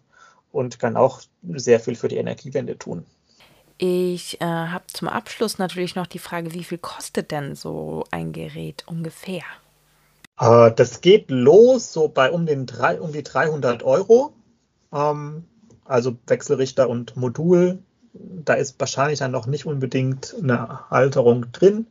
und 0.52 0.78
kann 0.78 0.96
auch 0.96 1.20
sehr 1.52 1.80
viel 1.80 1.96
für 1.96 2.08
die 2.08 2.16
Energiewende 2.16 2.78
tun. 2.78 3.04
Ich 3.76 4.40
äh, 4.40 4.44
habe 4.44 4.86
zum 4.86 5.08
Abschluss 5.08 5.58
natürlich 5.58 5.96
noch 5.96 6.06
die 6.06 6.20
Frage, 6.20 6.54
wie 6.54 6.64
viel 6.64 6.78
kostet 6.78 7.32
denn 7.32 7.56
so 7.56 8.04
ein 8.12 8.32
Gerät 8.32 8.84
ungefähr? 8.86 9.42
Äh, 10.38 10.72
das 10.72 11.00
geht 11.00 11.30
los 11.30 11.92
so 11.92 12.08
bei 12.08 12.30
um, 12.30 12.46
den 12.46 12.66
drei, 12.66 13.00
um 13.00 13.12
die 13.12 13.22
300 13.22 13.82
Euro. 13.82 14.34
Ähm, 14.92 15.44
also 15.84 16.16
Wechselrichter 16.26 16.88
und 16.88 17.16
Modul. 17.16 17.78
Da 18.12 18.54
ist 18.54 18.78
wahrscheinlich 18.78 19.18
dann 19.18 19.32
noch 19.32 19.46
nicht 19.46 19.66
unbedingt 19.66 20.34
eine 20.40 20.88
Halterung 20.90 21.50
drin 21.52 21.86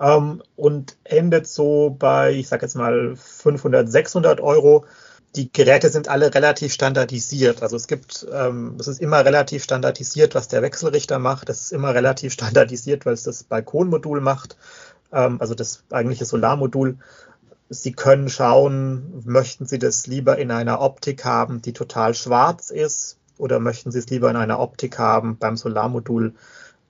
ähm, 0.00 0.42
und 0.56 0.96
endet 1.04 1.46
so 1.46 1.94
bei, 1.98 2.32
ich 2.32 2.48
sage 2.48 2.66
jetzt 2.66 2.74
mal 2.74 3.14
500, 3.16 3.90
600 3.90 4.40
Euro. 4.40 4.84
Die 5.36 5.52
Geräte 5.52 5.90
sind 5.90 6.08
alle 6.08 6.32
relativ 6.34 6.72
standardisiert. 6.72 7.62
Also 7.62 7.76
es 7.76 7.88
gibt, 7.88 8.26
ähm, 8.32 8.76
es 8.78 8.88
ist 8.88 9.00
immer 9.00 9.24
relativ 9.24 9.64
standardisiert, 9.64 10.34
was 10.34 10.48
der 10.48 10.62
Wechselrichter 10.62 11.18
macht. 11.18 11.48
Es 11.48 11.62
ist 11.62 11.72
immer 11.72 11.94
relativ 11.94 12.32
standardisiert, 12.32 13.06
weil 13.06 13.14
es 13.14 13.24
das 13.24 13.42
Balkonmodul 13.44 14.20
macht, 14.20 14.56
ähm, 15.12 15.40
also 15.40 15.54
das 15.54 15.82
eigentliche 15.90 16.24
Solarmodul. 16.24 16.98
Sie 17.68 17.92
können 17.92 18.28
schauen, 18.28 19.22
möchten 19.24 19.66
Sie 19.66 19.78
das 19.78 20.06
lieber 20.06 20.38
in 20.38 20.50
einer 20.50 20.80
Optik 20.80 21.24
haben, 21.24 21.62
die 21.62 21.72
total 21.72 22.14
schwarz 22.14 22.70
ist, 22.70 23.18
oder 23.38 23.58
möchten 23.58 23.90
Sie 23.90 23.98
es 23.98 24.08
lieber 24.10 24.30
in 24.30 24.36
einer 24.36 24.60
Optik 24.60 24.98
haben 24.98 25.38
beim 25.38 25.56
Solarmodul, 25.56 26.34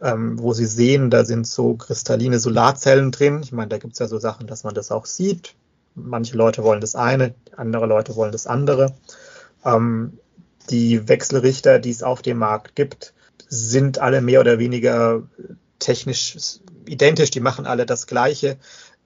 ähm, 0.00 0.38
wo 0.38 0.52
Sie 0.52 0.66
sehen, 0.66 1.10
da 1.10 1.24
sind 1.24 1.46
so 1.46 1.74
kristalline 1.74 2.38
Solarzellen 2.38 3.12
drin. 3.12 3.40
Ich 3.42 3.52
meine, 3.52 3.68
da 3.68 3.78
gibt 3.78 3.94
es 3.94 3.98
ja 3.98 4.08
so 4.08 4.18
Sachen, 4.18 4.46
dass 4.46 4.64
man 4.64 4.74
das 4.74 4.90
auch 4.90 5.06
sieht. 5.06 5.54
Manche 5.94 6.36
Leute 6.36 6.64
wollen 6.64 6.80
das 6.80 6.96
eine, 6.96 7.34
andere 7.56 7.86
Leute 7.86 8.16
wollen 8.16 8.32
das 8.32 8.46
andere. 8.46 8.94
Ähm, 9.64 10.18
die 10.70 11.08
Wechselrichter, 11.08 11.78
die 11.78 11.90
es 11.90 12.02
auf 12.02 12.22
dem 12.22 12.38
Markt 12.38 12.74
gibt, 12.74 13.14
sind 13.48 13.98
alle 13.98 14.20
mehr 14.20 14.40
oder 14.40 14.58
weniger 14.58 15.22
technisch 15.78 16.58
identisch. 16.86 17.30
Die 17.30 17.40
machen 17.40 17.66
alle 17.66 17.86
das 17.86 18.06
Gleiche. 18.06 18.56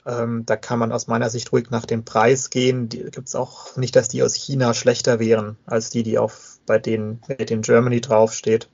Ähm, 0.08 0.46
da 0.46 0.56
kann 0.56 0.78
man 0.78 0.90
aus 0.90 1.06
meiner 1.06 1.28
Sicht 1.28 1.52
ruhig 1.52 1.70
nach 1.70 1.84
dem 1.84 2.04
Preis 2.04 2.48
gehen. 2.48 2.88
Gibt 2.88 3.28
es 3.28 3.34
auch 3.34 3.76
nicht, 3.76 3.94
dass 3.94 4.08
die 4.08 4.22
aus 4.22 4.34
China 4.34 4.72
schlechter 4.72 5.20
wären 5.20 5.56
als 5.66 5.90
die, 5.90 6.02
die 6.02 6.18
auf 6.18 6.58
bei 6.64 6.78
denen 6.78 7.20
Made 7.28 7.52
in 7.52 7.60
Germany 7.62 8.00
draufsteht. 8.00 8.68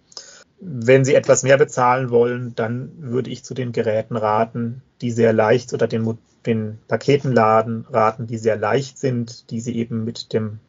Wenn 0.61 1.05
Sie 1.05 1.14
etwas 1.14 1.42
mehr 1.42 1.59
bezahlen 1.59 2.11
wollen, 2.11 2.55
dann 2.55 2.92
würde 2.99 3.31
ich 3.31 3.44
zu 3.44 3.55
den 3.55 3.73
Geräten 3.73 4.16
raten, 4.16 4.83
die 5.01 5.11
sehr 5.11 5.33
leicht 5.33 5.75
oder 5.75 5.88
den, 5.88 6.16
den 6.47 6.79
Paketenladen 6.87 7.87
raten, 7.90 8.29
die 8.29 8.38
sehr 8.38 8.57
leicht 8.57 8.99
sind, 8.99 9.51
die 9.51 9.61
Sie 9.61 9.77
eben 9.77 10.05
mit 10.05 10.33
dem 10.33 10.61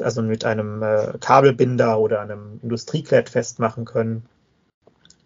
also 0.00 0.22
mit 0.22 0.44
einem 0.44 0.82
äh, 0.82 1.14
Kabelbinder 1.20 1.98
oder 1.98 2.20
einem 2.20 2.60
Industrieklett 2.62 3.28
festmachen 3.28 3.84
können. 3.84 4.24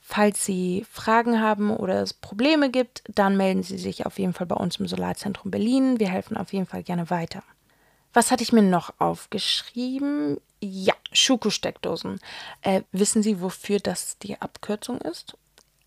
Falls 0.00 0.44
Sie 0.44 0.86
Fragen 0.90 1.40
haben 1.40 1.70
oder 1.70 2.02
es 2.02 2.14
Probleme 2.14 2.70
gibt, 2.70 3.02
dann 3.08 3.36
melden 3.36 3.62
Sie 3.62 3.78
sich 3.78 4.06
auf 4.06 4.18
jeden 4.18 4.32
Fall 4.32 4.46
bei 4.46 4.56
uns 4.56 4.76
im 4.76 4.88
Solarzentrum 4.88 5.50
Berlin. 5.50 6.00
Wir 6.00 6.08
helfen 6.08 6.36
auf 6.36 6.52
jeden 6.52 6.66
Fall 6.66 6.82
gerne 6.82 7.10
weiter. 7.10 7.42
Was 8.14 8.30
hatte 8.30 8.42
ich 8.42 8.52
mir 8.52 8.62
noch 8.62 8.94
aufgeschrieben? 8.98 10.40
Ja, 10.60 10.94
Schuko-Steckdosen. 11.12 12.20
Äh, 12.62 12.82
wissen 12.90 13.22
Sie, 13.22 13.42
wofür 13.42 13.80
das 13.80 14.18
die 14.18 14.40
Abkürzung 14.40 15.00
ist? 15.02 15.36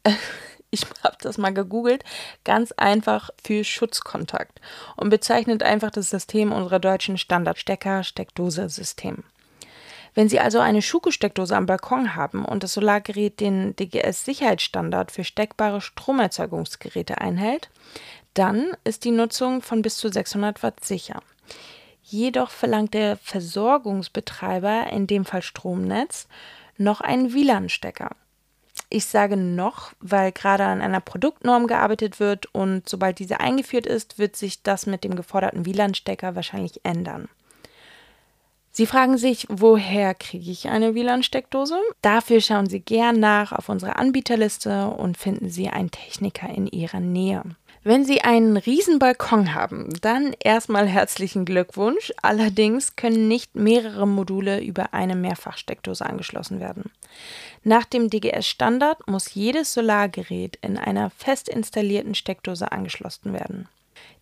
ich 0.71 0.85
habe 1.03 1.17
das 1.21 1.37
mal 1.37 1.53
gegoogelt, 1.53 2.03
ganz 2.43 2.71
einfach 2.71 3.29
für 3.43 3.63
Schutzkontakt 3.63 4.59
und 4.95 5.09
bezeichnet 5.09 5.63
einfach 5.63 5.91
das 5.91 6.09
System 6.09 6.51
unserer 6.51 6.79
deutschen 6.79 7.17
Standard-Stecker-Steckdose-System. 7.17 9.23
Wenn 10.13 10.27
Sie 10.27 10.39
also 10.39 10.59
eine 10.59 10.81
Schuko-Steckdose 10.81 11.55
am 11.55 11.65
Balkon 11.65 12.15
haben 12.15 12.43
und 12.43 12.63
das 12.63 12.73
Solargerät 12.73 13.39
den 13.39 13.75
DGS-Sicherheitsstandard 13.75 15.11
für 15.11 15.23
steckbare 15.23 15.79
Stromerzeugungsgeräte 15.79 17.19
einhält, 17.19 17.69
dann 18.33 18.75
ist 18.83 19.05
die 19.05 19.11
Nutzung 19.11 19.61
von 19.61 19.81
bis 19.81 19.97
zu 19.97 20.09
600 20.09 20.63
Watt 20.63 20.83
sicher. 20.83 21.21
Jedoch 22.03 22.49
verlangt 22.49 22.93
der 22.93 23.15
Versorgungsbetreiber, 23.17 24.87
in 24.91 25.07
dem 25.07 25.23
Fall 25.23 25.41
Stromnetz, 25.41 26.27
noch 26.77 26.99
einen 26.99 27.33
WLAN-Stecker. 27.33 28.11
Ich 28.93 29.05
sage 29.05 29.37
noch, 29.37 29.93
weil 30.01 30.33
gerade 30.33 30.65
an 30.65 30.81
einer 30.81 30.99
Produktnorm 30.99 31.65
gearbeitet 31.65 32.19
wird 32.19 32.53
und 32.53 32.89
sobald 32.89 33.19
diese 33.19 33.39
eingeführt 33.39 33.85
ist, 33.85 34.19
wird 34.19 34.35
sich 34.35 34.63
das 34.63 34.85
mit 34.85 35.05
dem 35.05 35.15
geforderten 35.15 35.65
WLAN-Stecker 35.65 36.35
wahrscheinlich 36.35 36.81
ändern. 36.83 37.29
Sie 38.73 38.85
fragen 38.85 39.17
sich, 39.17 39.47
woher 39.49 40.13
kriege 40.13 40.51
ich 40.51 40.67
eine 40.67 40.93
WLAN-Steckdose? 40.93 41.79
Dafür 42.01 42.41
schauen 42.41 42.67
Sie 42.67 42.81
gern 42.81 43.17
nach 43.21 43.53
auf 43.53 43.69
unserer 43.69 43.97
Anbieterliste 43.97 44.87
und 44.87 45.17
finden 45.17 45.49
Sie 45.49 45.69
einen 45.69 45.91
Techniker 45.91 46.49
in 46.49 46.67
Ihrer 46.67 46.99
Nähe. 46.99 47.43
Wenn 47.83 48.05
Sie 48.05 48.21
einen 48.21 48.57
riesen 48.57 48.99
Balkon 48.99 49.55
haben, 49.55 49.89
dann 50.01 50.35
erstmal 50.39 50.87
herzlichen 50.87 51.45
Glückwunsch. 51.45 52.13
Allerdings 52.21 52.95
können 52.95 53.27
nicht 53.27 53.55
mehrere 53.55 54.07
Module 54.07 54.61
über 54.61 54.93
eine 54.93 55.15
Mehrfachsteckdose 55.15 56.05
angeschlossen 56.05 56.59
werden. 56.59 56.91
Nach 57.63 57.85
dem 57.85 58.09
DGS-Standard 58.09 59.07
muss 59.07 59.35
jedes 59.35 59.73
Solargerät 59.73 60.57
in 60.61 60.77
einer 60.77 61.11
fest 61.11 61.47
installierten 61.47 62.15
Steckdose 62.15 62.71
angeschlossen 62.71 63.33
werden. 63.33 63.67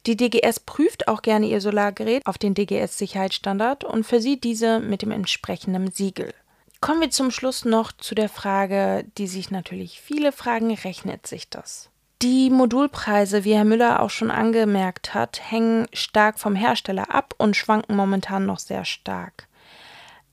Die 0.05 0.17
DGS 0.17 0.59
prüft 0.61 1.07
auch 1.07 1.21
gerne 1.21 1.47
ihr 1.47 1.61
Solargerät 1.61 2.25
auf 2.25 2.37
den 2.37 2.53
DGS-Sicherheitsstandard 2.53 3.83
und 3.83 4.05
versieht 4.05 4.43
diese 4.43 4.79
mit 4.79 5.01
dem 5.01 5.11
entsprechenden 5.11 5.91
Siegel. 5.91 6.33
Kommen 6.81 7.01
wir 7.01 7.09
zum 7.11 7.31
Schluss 7.31 7.65
noch 7.65 7.91
zu 7.91 8.15
der 8.15 8.29
Frage, 8.29 9.05
die 9.17 9.27
sich 9.27 9.51
natürlich 9.51 9.99
viele 9.99 10.31
fragen, 10.31 10.73
rechnet 10.73 11.27
sich 11.27 11.49
das? 11.49 11.89
Die 12.21 12.49
Modulpreise, 12.49 13.43
wie 13.43 13.53
Herr 13.53 13.65
Müller 13.65 14.01
auch 14.01 14.09
schon 14.09 14.31
angemerkt 14.31 15.13
hat, 15.13 15.51
hängen 15.51 15.87
stark 15.93 16.39
vom 16.39 16.55
Hersteller 16.55 17.13
ab 17.13 17.33
und 17.37 17.55
schwanken 17.55 17.95
momentan 17.95 18.45
noch 18.45 18.59
sehr 18.59 18.83
stark. 18.85 19.48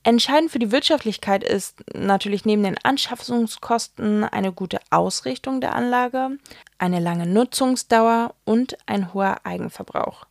Entscheidend 0.07 0.51
für 0.51 0.59
die 0.59 0.71
Wirtschaftlichkeit 0.71 1.43
ist 1.43 1.83
natürlich 1.93 2.45
neben 2.45 2.63
den 2.63 2.77
Anschaffungskosten 2.81 4.23
eine 4.23 4.53
gute 4.53 4.79
Ausrichtung 4.89 5.59
der 5.59 5.75
Anlage, 5.75 6.37
eine 6.77 7.01
lange 7.01 7.25
Nutzungsdauer 7.25 8.33
und 8.45 8.77
ein 8.85 9.13
hoher 9.13 9.41
Eigenverbrauch. 9.43 10.23